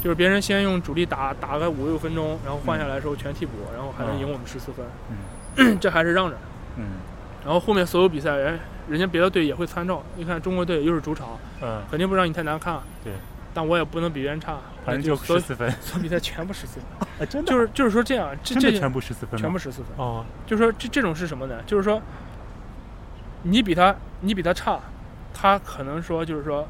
[0.00, 6.36] 就是别人先用主力打打个五六分钟，然后换下来的时候全替补，然后还能赢我们十四分， 这还是让着。
[6.76, 6.84] 嗯
[7.44, 10.02] 然后后面所有比赛，人，人家别的队也会参照。
[10.16, 12.80] 你看中国队又是主场，嗯，肯定不让你太难看。
[13.02, 13.12] 对。
[13.52, 19.88] 但我也不能比别人差，反正就所有十四分， 所有比赛全部十四分， 啊，真的就是就是说这样，这这全部十四分，全部十四分。
[19.96, 21.60] 哦，就是说这这种是什么呢？
[21.66, 22.00] 就是说，
[23.42, 24.78] 你比他你比他差，
[25.34, 26.68] 他可能说就是说，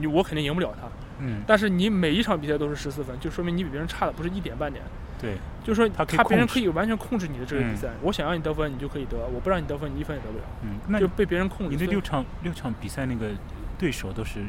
[0.00, 0.88] 你我肯定赢不了他。
[1.20, 4.84] 嗯，但是你每一场比赛都是十四分，就说明你比别人差的不是一点半点。
[5.20, 11.76] 对，就是说他别人可以完全控制你的这个比嗯赛，我想让你得分你就可以得，我不让你得分你一分也得不了，嗯，那就被别人控制。
[11.76, 13.30] 你那六场六场比赛那个
[13.78, 14.40] 对手都是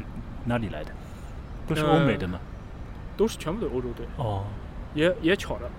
[0.44, 0.90] 哪里来的？
[1.66, 2.38] 都是呃欧美的吗？
[3.16, 4.44] 都是全部都是欧洲队，哦
[4.94, 5.70] 也也巧了，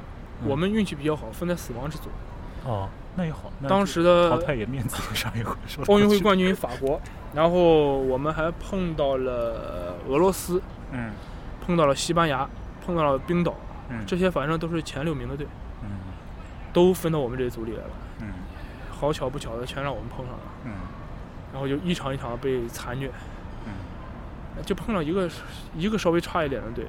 [0.42, 2.10] 嗯我们运气比较好，分在死亡之组。
[2.66, 3.52] 哦，那也好。
[3.60, 7.00] 那当时的淘汰也面子也上一回说奥运会冠军法国，
[7.34, 10.62] 然后我们还碰到了俄罗斯，
[10.92, 11.12] 嗯
[11.66, 12.48] 碰到了西班牙，
[12.86, 13.56] 碰到了冰岛，
[13.90, 15.46] 嗯这些反正都是前六名的队，
[15.84, 15.90] 嗯
[16.72, 17.92] 都分到我们这组里来了。
[18.22, 18.28] 嗯
[18.92, 20.72] 好巧不巧的，全让我们碰上了，嗯
[21.54, 23.10] 然后就一场一场被残虐，
[23.66, 25.30] 嗯就碰上一个
[25.76, 26.86] 一个稍微差一点的队，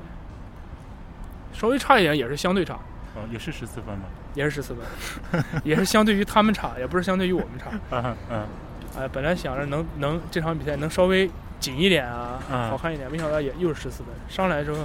[1.52, 2.74] 稍微差一点也是相对差，
[3.14, 4.04] 哦，也是十四分吗？
[4.34, 7.70] 也是十四分，也是相对于他们差，也不是相对于我们差。
[8.98, 11.30] 哎，本来想着能能这场比赛能稍微
[11.60, 14.12] 紧一点啊，嗯好看一点，没想到也又是十四分。
[14.28, 14.78] 上来之后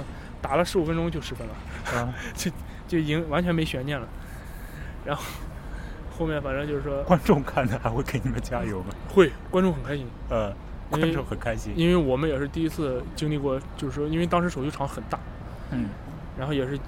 [0.46, 1.54] 打了十五分钟就十分了，
[1.98, 2.48] 啊， 就
[2.86, 4.06] 就已经完全没悬念了。
[5.04, 5.24] 然后
[6.16, 8.90] 后面反正就是说观众看的还会给你们加油吗？
[9.12, 10.54] 会观众很开心，呃，
[10.88, 11.72] 观众很开心。
[11.76, 15.18] 因为我们也是第一次经历过，就是说因为当时手球场很大，
[15.72, 15.88] 嗯
[16.38, 16.78] 然后也是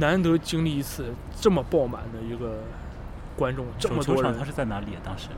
[0.00, 2.58] 难得经历一次这么爆满的一个
[3.36, 4.98] 观众，这么多人场它，是在哪里啊？
[5.04, 5.28] 当时？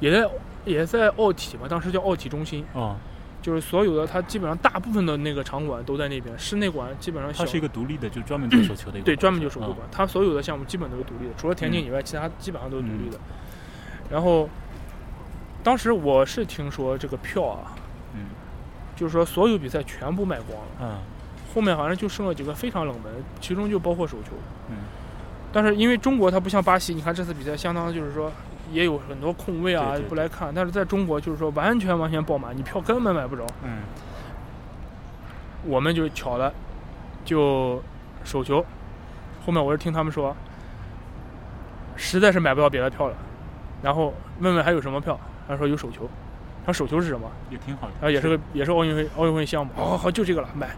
[0.00, 0.28] 也在
[0.64, 2.96] 也在奥体嘛，当时叫奥体中心，哦，
[3.44, 9.04] 就是所有的它基本上大部分的那个场馆都在那边，室内馆基本上小它是一个独立的，就专门做手球的一个。
[9.04, 13.18] 对专门就手球嗯馆，它所有的项目基本都是独立的，除了田径以外，其他基本上都是独立嗯的。
[14.10, 14.48] 然后
[15.62, 17.76] 当时我是听说这个票啊，
[18.14, 18.28] 嗯
[18.96, 20.98] 就是说所有比赛全部卖光了，嗯
[21.54, 24.30] 后面好像就剩了几个非常冷门，其中就包括手球。
[24.70, 24.76] 嗯
[25.52, 28.32] 但是因为中国它不像巴西，你看这次比赛相当就是说
[28.72, 33.46] 也有很多空位啊对对不来看，但是在中国就是说完全完全爆满，你票根本买不着。
[33.62, 33.78] 嗯
[35.66, 36.52] 我们就巧了，
[37.24, 37.82] 就
[38.22, 38.62] 手球，
[39.46, 40.36] 后面我是听他们说，
[41.96, 43.14] 实在是买不到别的票了，
[43.82, 46.06] 然后问问还有什么票，他说有手球，
[46.66, 47.30] 他说手球是什么？
[47.48, 47.92] 也挺好的。
[47.98, 50.68] 然后也是个也是奥运会奥运会项目，哦好就这个了，买，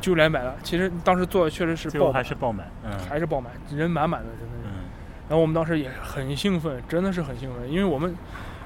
[0.00, 0.54] 就来买了。
[0.62, 2.70] 其实当时做的确实是爆满，还是爆满。
[2.84, 4.28] 嗯还是爆满，人满满的，
[5.30, 8.12] 然后我们当时也很兴奋，真的是很兴奋，因为我们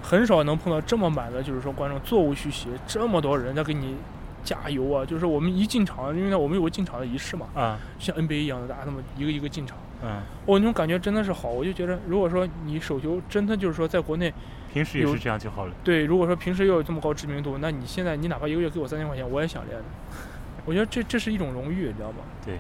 [0.01, 3.95] 很少能碰到这么满的，就是说观众座无虚席，这么多人在给你
[4.43, 5.05] 加油啊！
[5.05, 11.51] 就是我们一进场，因为呢我们有个进场的仪式嘛，啊就像 NBA 一样的，大家那么一个一个进场，嗯，我、那种感觉真的是好。
[11.51, 14.33] 我就觉得，如果说你手球真的就是说在国内，
[14.73, 15.75] 平时也有是这样就好了。
[15.85, 19.85] 对，如果说平时又有这么高知名度，那你现在你哪怕一个月给我三千块钱，我也想练的。
[20.65, 22.19] 我觉得这这是一种荣誉，你知道吗？
[22.43, 22.59] 对，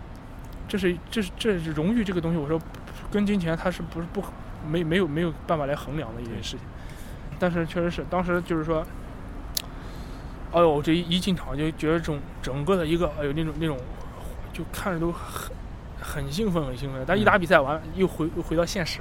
[0.68, 2.60] 这是这是这是荣誉这个东西，我说
[3.14, 4.22] 跟金钱它是不是不
[4.68, 6.60] 没没有没有办法来衡量的一件事情。
[7.38, 8.84] 但是确实是当时就是说，
[10.52, 13.78] 哎呦，这一一进场就觉得这种整个的一个哎呦那种那种，
[14.52, 15.52] 就看着都很
[16.00, 17.04] 很兴奋很兴奋。
[17.06, 19.00] 但一打比赛完又回又回到现实，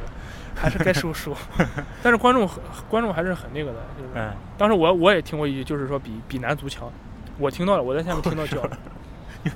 [0.55, 1.35] 还是该输输。
[2.03, 4.09] 但是观众很观众还是很那个的，就是。
[4.15, 6.91] 嗯，当时我我也听过一句，就是说比比男足强，
[7.37, 8.77] 我听到了，我在下面听到叫了，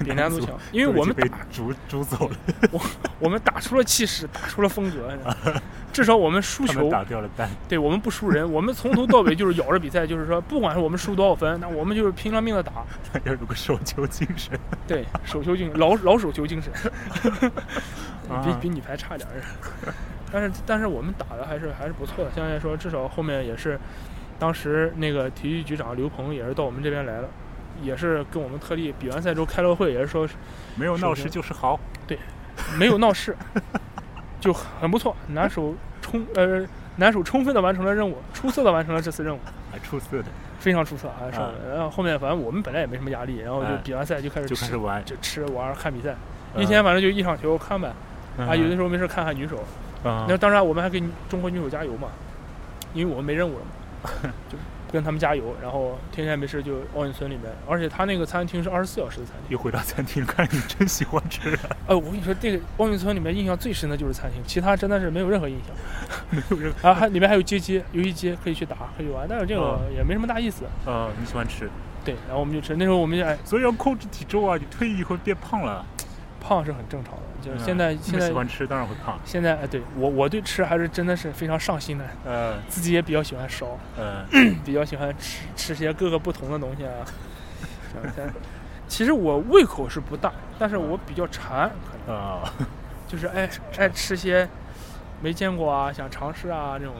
[0.04, 2.36] 比男足强，因为我们被打逐逐走了，
[2.72, 2.82] 我
[3.20, 5.12] 我们打出了气势，打出了风格，
[5.94, 7.50] 至少我们输球，打掉了蛋。
[7.68, 12.86] 对我们不输人，我们从头到尾就是咬着比赛，就是说不管是我们输多少分，那我们就是拼了命的打，
[13.24, 14.60] 要有个手球精神。
[14.88, 16.72] 对手球精神老老手球精神，
[18.28, 19.94] 比啊比女排差点儿，
[20.32, 23.80] 但是但是我们打的还是还是不错的，相对来说至少后面也是，
[24.38, 27.30] 当时那个体育局长刘鹏也是到我们这边来了。
[27.82, 30.28] 也是跟我们特地比完赛之后开了会，也是说
[30.76, 31.80] 没有闹事就是好。
[32.08, 32.18] 对
[32.78, 33.36] 没有闹事，
[34.42, 36.66] 就很不错，男手充呃
[36.96, 39.40] 男手充分的完成了任务，出色的完成了这次任务，
[39.72, 40.26] 还出色的，
[40.60, 41.30] 非常出色啊！
[41.32, 45.06] 是吧啊然后后面反正我们本来也没什么压力，然后就哎比完赛就开始就吃开始玩。
[45.06, 46.16] 就吃玩看比赛，
[46.56, 46.64] 嗯。
[46.64, 47.92] 一天反正就一场球看呗
[48.38, 48.48] 嗯。
[48.48, 49.58] 啊，有的时候没事看看女手，
[50.04, 52.08] 啊那当然我们还给中国女手加油嘛，
[52.94, 53.66] 因为我们没任务了
[54.04, 54.10] 嘛，
[54.50, 54.58] 就
[54.92, 59.50] 跟他们加油，然后天天没事就奥运村里面，而且他那个餐厅是二十四小时的餐厅。
[59.50, 65.76] 又回到餐厅，看你真喜欢吃啊， 哎，我跟你说，这个奥运村里面印象最深的就是餐厅，其他真的是没有任何印象。
[66.30, 66.90] 没有任何。
[66.90, 70.64] 啊，还里面还有街机、游戏机可以去打，可以玩，但是这个哦也没什么大意思。
[70.86, 71.70] 嗯，你喜欢吃，
[72.06, 74.58] 对，然后我们就吃，那时候我们就哎，所以要控制体重啊！
[74.58, 75.86] 你退役以后变胖了，
[76.40, 79.20] 胖是很正常的，就是嗯现在、这现在喜欢吃，当然会胖。
[79.26, 84.26] 现在哎，对我我对吃还是真的是非常上心的，呃自己也比较喜欢烧，呃，
[84.66, 86.92] 比较喜欢吃吃些各个不同的东西啊。
[88.88, 92.54] 其实我胃口是不大，但是我比较馋，可能啊，
[93.08, 94.48] 就是爱 爱吃些
[95.22, 96.96] 没见过啊，想尝试啊这种，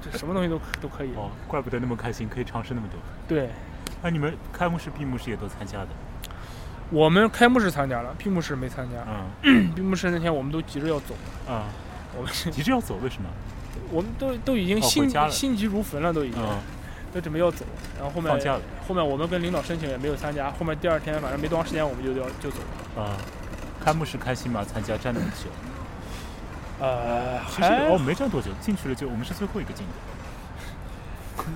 [0.00, 1.10] 这什么东西都都可以。
[1.14, 2.98] 哦，怪不得那么开心，可以尝试那么多。
[3.28, 3.50] 对，
[4.02, 5.88] 那你们开幕式、闭幕式也都参加的？
[6.90, 8.98] 我们开幕式参加了，闭幕式没参加。
[9.42, 11.14] 嗯 闭幕式那天我们都急着要走，
[11.48, 11.64] 啊，
[12.16, 13.28] 我们是， 急着要走，为什么？
[13.90, 16.58] 我们都都已经心、心急如焚了，都已经、嗯，
[17.12, 17.64] 都准备要走。
[17.96, 18.32] 然后后面
[18.88, 22.58] 后面我们跟领导申请也没有参加，后面第二天反正没多长时间我们就要就走
[22.96, 23.02] 了。
[23.02, 23.16] 啊，
[23.84, 24.64] 开幕式开心吗？
[24.64, 25.50] 参加站那么久？
[26.78, 29.92] 呃，其实还哦，没站多久，进去了就我们是最后一个进的。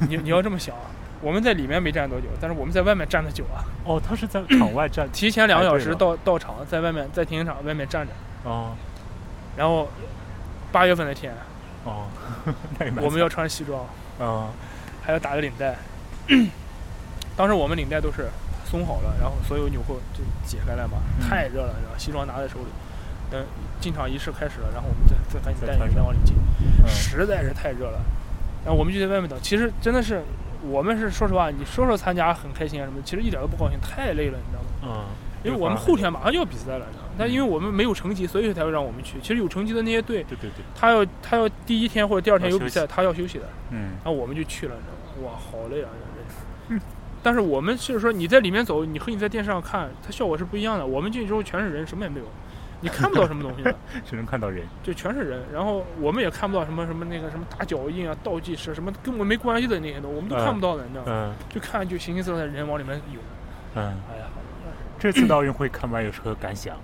[0.09, 0.83] 你你要这么想啊，
[1.23, 5.07] 我们在里面没站多久，但是我们在外面站的久啊，哦，他是在场外站。
[5.13, 8.13] 提前两个小时到到场，在外面在停车场外面站着，
[8.45, 8.73] 哦。
[9.57, 9.89] 然后
[10.73, 11.35] 八月份的天，
[11.85, 12.07] 哦，
[13.03, 13.85] 我们要穿西装，
[14.19, 14.49] 啊
[15.03, 15.77] 还要打个领带。
[17.37, 18.29] 当时我们领带都是
[18.65, 21.29] 松好了，然后所有纽扣就解开来嘛，嗯。
[21.29, 22.67] 太热了，然后西装拿在手里，
[23.31, 23.45] 等
[23.81, 25.97] 进场仪式开始了，然后我们再再赶紧带领再穿上。
[25.97, 26.37] 带往里进，
[26.83, 26.89] 嗯。
[26.89, 28.01] 实在是太热了，
[28.65, 29.39] 然后我们就在外面等。
[29.43, 30.23] 其实真的是，
[30.63, 34.69] 我们是说实话，你说说参加很开心啊什么，其实一点都不高兴，太累了，你知道吗？
[34.83, 35.05] 嗯，
[35.45, 36.87] 因为我们后天马上就要比赛了？
[37.19, 39.19] 但因为我们没有成绩，所以才会让我们去。
[39.21, 43.45] 其实有成绩的那些队，对对对，他要他要第一天或者第二天有比赛，他要休息的。
[43.71, 45.29] 嗯然后我们就去了，你知道吗？
[45.29, 45.89] 哇，好累啊，
[46.69, 46.83] 真是。
[47.23, 50.87] 但是我们就是说，你在里面走，你和你在电视上看，它效果是不一样的。
[50.87, 52.25] 我们进去之后全是人，什么也没有，
[52.81, 53.75] 你看不到什么东西的，
[54.09, 54.65] 只能看到人。
[54.83, 55.43] 就全是人。
[55.53, 61.11] 然后我们也看不到什么什么那个什么大脚印啊、倒计时什么跟我没关系的那些东西，我们都看不到的，你知道吗？
[61.13, 63.23] 嗯就看就形形色色的人往里面涌。
[63.75, 64.27] 嗯，哎呀，
[64.99, 66.77] 这次的奥运会看完有何感想？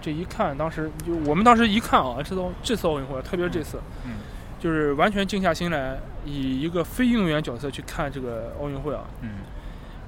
[0.00, 4.12] 这一看，当时就我们当时一看啊，这次这次奥运会，特别是这次，嗯
[4.58, 9.04] 就是完全静下心来，以一个非运动员角色去看这个奥运会啊。
[9.22, 9.30] 嗯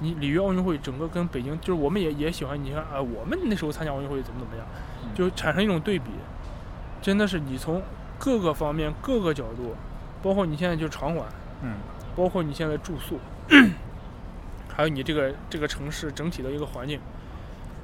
[0.02, 4.66] 你里约奥运会整个跟北京，就是我们也也喜欢，你看啊、我们那时候参加奥运会怎么怎么样，
[5.04, 6.10] 嗯就产生一种对比，
[7.00, 7.80] 真的是你从
[8.18, 9.74] 各个方面、各个角度，
[10.22, 11.26] 包括你现在就场馆，
[11.62, 11.76] 嗯
[12.16, 13.18] 包括你现在住宿，
[14.74, 17.00] 还有你这个这个城市整体的一个环境，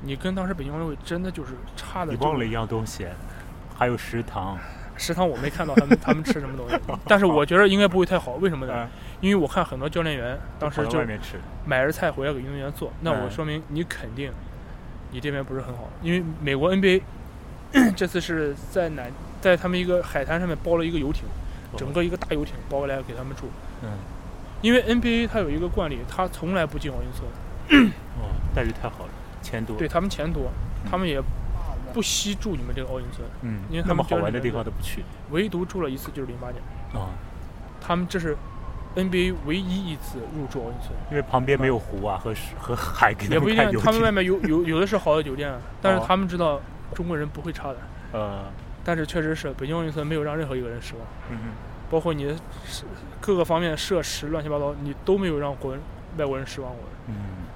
[0.02, 2.12] 你跟当时北京奥运会真的就是差的。
[2.12, 3.06] 你忘了一样东西，
[3.76, 4.58] 还有食堂。
[5.00, 8.32] 食堂我没看到他们他们吃什么东西， 但是我觉得应该不会太好。
[8.32, 8.72] 为什么呢？
[8.74, 8.88] 嗯，
[9.20, 10.98] 因为我看很多教练员当时就。
[11.66, 14.32] 买着菜回来给运动员做，那我嗯说明你肯定
[15.10, 17.02] 你这边不是很好，因为美国 NBA
[17.94, 21.24] 这次是在南在他们一个海滩上面包了一个游艇，
[21.76, 23.50] 整个一个大游艇包过来给他们住。
[23.82, 23.90] 嗯
[24.60, 29.10] 因为 NBA 它有一个惯例，它从来不进奥运村，哦，待遇太好了，
[29.40, 29.76] 钱多。
[29.76, 30.50] 对他们钱多，
[30.82, 31.22] 嗯他们也
[31.92, 35.04] 不惜住你们这个奥运村，嗯因为，他们好玩的地方都不去。
[35.30, 36.60] 唯独住了一次就是零八年，
[36.94, 37.10] 哦，
[37.80, 38.36] 他们这是
[38.96, 40.92] NBA 唯一一次入住奥运村。
[41.10, 43.80] 因为旁边没有湖啊和和海给他也不一定。
[43.80, 46.60] 他们外面有有有的是好的酒店，啊但是哦他们知道
[46.94, 47.76] 中国人不会差的。
[48.12, 48.44] 呃，
[48.84, 51.38] 但是确实是北京奥运村没有让任何一个人失望，嗯
[51.90, 52.36] 包括你
[53.20, 55.80] 各个方面设施乱七八糟，你都没有让国人
[56.18, 56.80] 外国人失望过。
[57.06, 57.14] 嗯，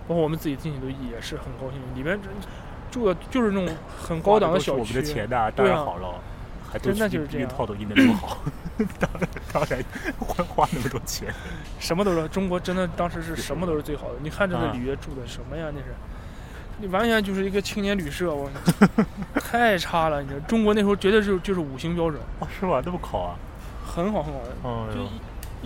[0.09, 2.19] 包括我们自己进去都也是很高兴，里面
[2.91, 5.75] 住的就是那种很高档的小区花的都是我们的，钱呐，当对啊。
[5.75, 6.15] 然好了，
[6.79, 8.39] 真的就是这样印套都印的那么好，
[8.99, 9.85] 当然当然
[10.19, 11.33] 花花那么多钱。
[11.79, 14.15] 什么都是中国真的当时是什么都是最好的。
[14.23, 15.67] 你看这个啊里约住的什么呀？
[15.75, 15.87] 那是，
[16.79, 18.51] 你完全就是一个青年旅社，我
[19.35, 20.23] 太差了。
[20.23, 22.83] 你知道中国那时候绝对是就是五星标准，哦，是吧？
[22.85, 23.37] 那么考啊？
[23.85, 25.03] 很好很好的，哦就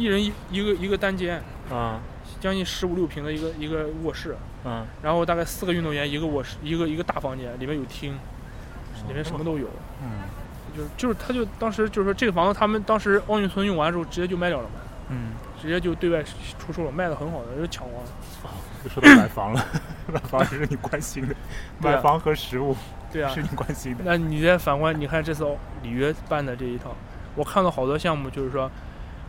[0.01, 1.41] 一一人一一个一个单间，
[1.71, 2.01] 啊
[2.41, 8.15] 将近十五六平的一个一个卧室，嗯，然后大概四个运动员一个卧室，一个一个大房间，里面有厅，
[9.07, 9.69] 里面什么都有。
[10.03, 10.09] 嗯
[10.77, 14.75] 就是就是他就当时就是说这个房子他们当时奥运村用完之后直接就卖掉了嘛，
[15.11, 15.33] 嗯。
[15.59, 16.23] 直接就对外
[16.59, 18.11] 出售了，卖的很好的，就抢光了。
[18.85, 19.67] 就说到买房了，
[20.07, 21.35] 买房是你关心的，
[21.81, 22.77] 啊买房和食物
[23.11, 24.05] 对啊 是，你关心的。
[24.05, 25.45] 那你再反观，你看这次
[25.83, 26.95] 里约办的这一套，
[27.35, 28.71] 我看到好多项目，就是说，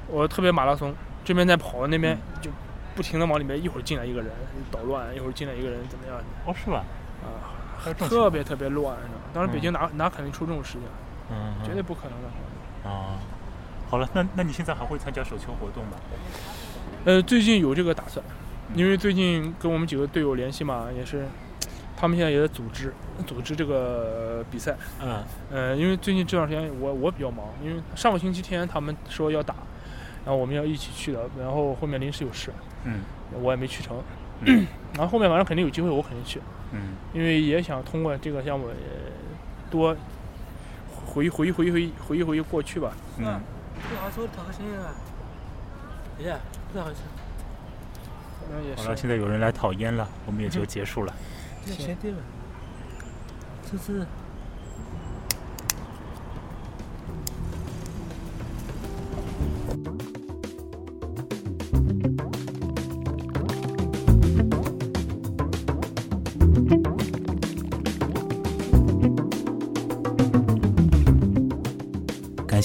[0.09, 0.93] 我特别马拉松
[1.23, 2.51] 这边在跑，那边嗯就
[2.93, 4.29] 不停的往里面，一会儿进来一个人
[4.69, 6.83] 捣乱，一会儿进来一个人怎么样哦，是吧？
[7.23, 8.97] 啊，特别特别乱。
[8.97, 10.81] 你知道吗当时北京嗯哪哪肯定出这种事情，
[11.31, 12.89] 嗯，绝对不可能的。
[12.89, 13.19] 啊。
[13.89, 15.91] 好了，那那你现在还会参加手球活动吗？
[17.05, 18.25] 呃，最近有这个打算，
[18.69, 21.25] 嗯因为最近跟我们几个队友联系嘛，也是，
[21.95, 22.93] 他们现在也在组织
[23.25, 24.75] 组织这个比赛。
[25.01, 29.55] 嗯呃，因为最近这段时间我我比较忙，因为上个星期天他们说要打，
[30.25, 32.51] 然后我们要一起去的，然后后面临时有事，
[32.83, 32.99] 嗯
[33.41, 33.97] 我也没去成。
[34.41, 36.41] 嗯 然后后面反正肯定有机会，我肯定去，
[36.73, 38.75] 嗯因为也想通过这个项目也
[39.71, 39.95] 多
[41.07, 42.91] 回忆回忆回忆回忆回忆回忆过去吧。
[43.17, 43.39] 嗯，
[43.89, 44.51] 不好说，讨个！
[46.19, 46.39] 哎呀，
[46.73, 47.01] 不好意思，
[48.41, 51.13] 反正也好了，现在有人来讨烟了，我们也就结束了。
[51.65, 52.17] 这钱对了，
[53.69, 54.05] 这是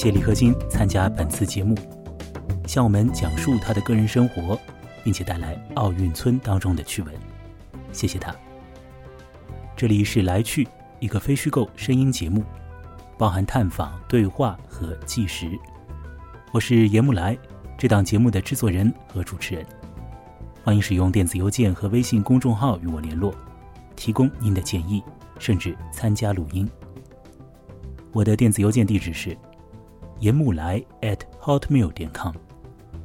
[0.03, 1.77] 谢李克金参加本次节目，
[2.67, 4.59] 向我们讲述他的个人生活，
[5.05, 7.15] 并且带来奥运村当中的趣闻。
[7.93, 8.35] 谢谢他。
[9.77, 10.67] 这里是来去
[10.99, 12.43] 一个非虚构声音节目，
[13.17, 15.57] 包含探访、对话和纪实。
[16.51, 17.39] 我是严木来，
[17.79, 19.65] 这档节目的制作人和主持人。
[20.65, 23.33] 欢迎使用电子邮件和微信公众号与我联络，
[23.95, 25.01] 提供您的建议，
[25.39, 26.69] 甚至参加录音。
[28.11, 29.39] 我的电子邮件地址是
[30.23, 32.33] 严木来 at hotmail 点 com，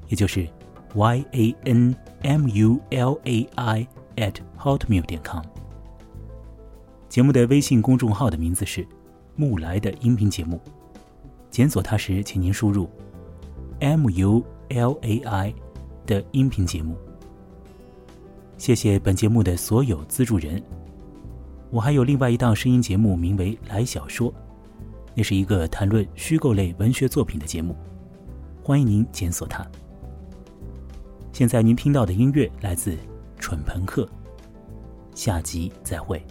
[0.08, 0.48] 也就是
[0.94, 3.88] y a n m u l a i
[4.18, 5.42] at hotmail 点 com。
[7.10, 8.88] 节目的微信公众号的名字是
[9.36, 10.62] “木来”的音频节目，
[11.50, 12.88] 检索它时，请您输入
[13.80, 15.56] “m u l a i”
[16.06, 16.96] 的音频节目。
[18.60, 20.62] 谢谢本节目的所有资助人。
[21.72, 24.32] 我还有另外一档声音节目，名为《来小说》，
[25.18, 27.76] 那是一个谈论虚构类文学作品的节目，
[28.62, 29.66] 欢迎您检索它。
[31.34, 32.96] 现在您听到的音乐来自
[33.40, 34.08] 蠢朋克，
[35.16, 36.24] 下集再会。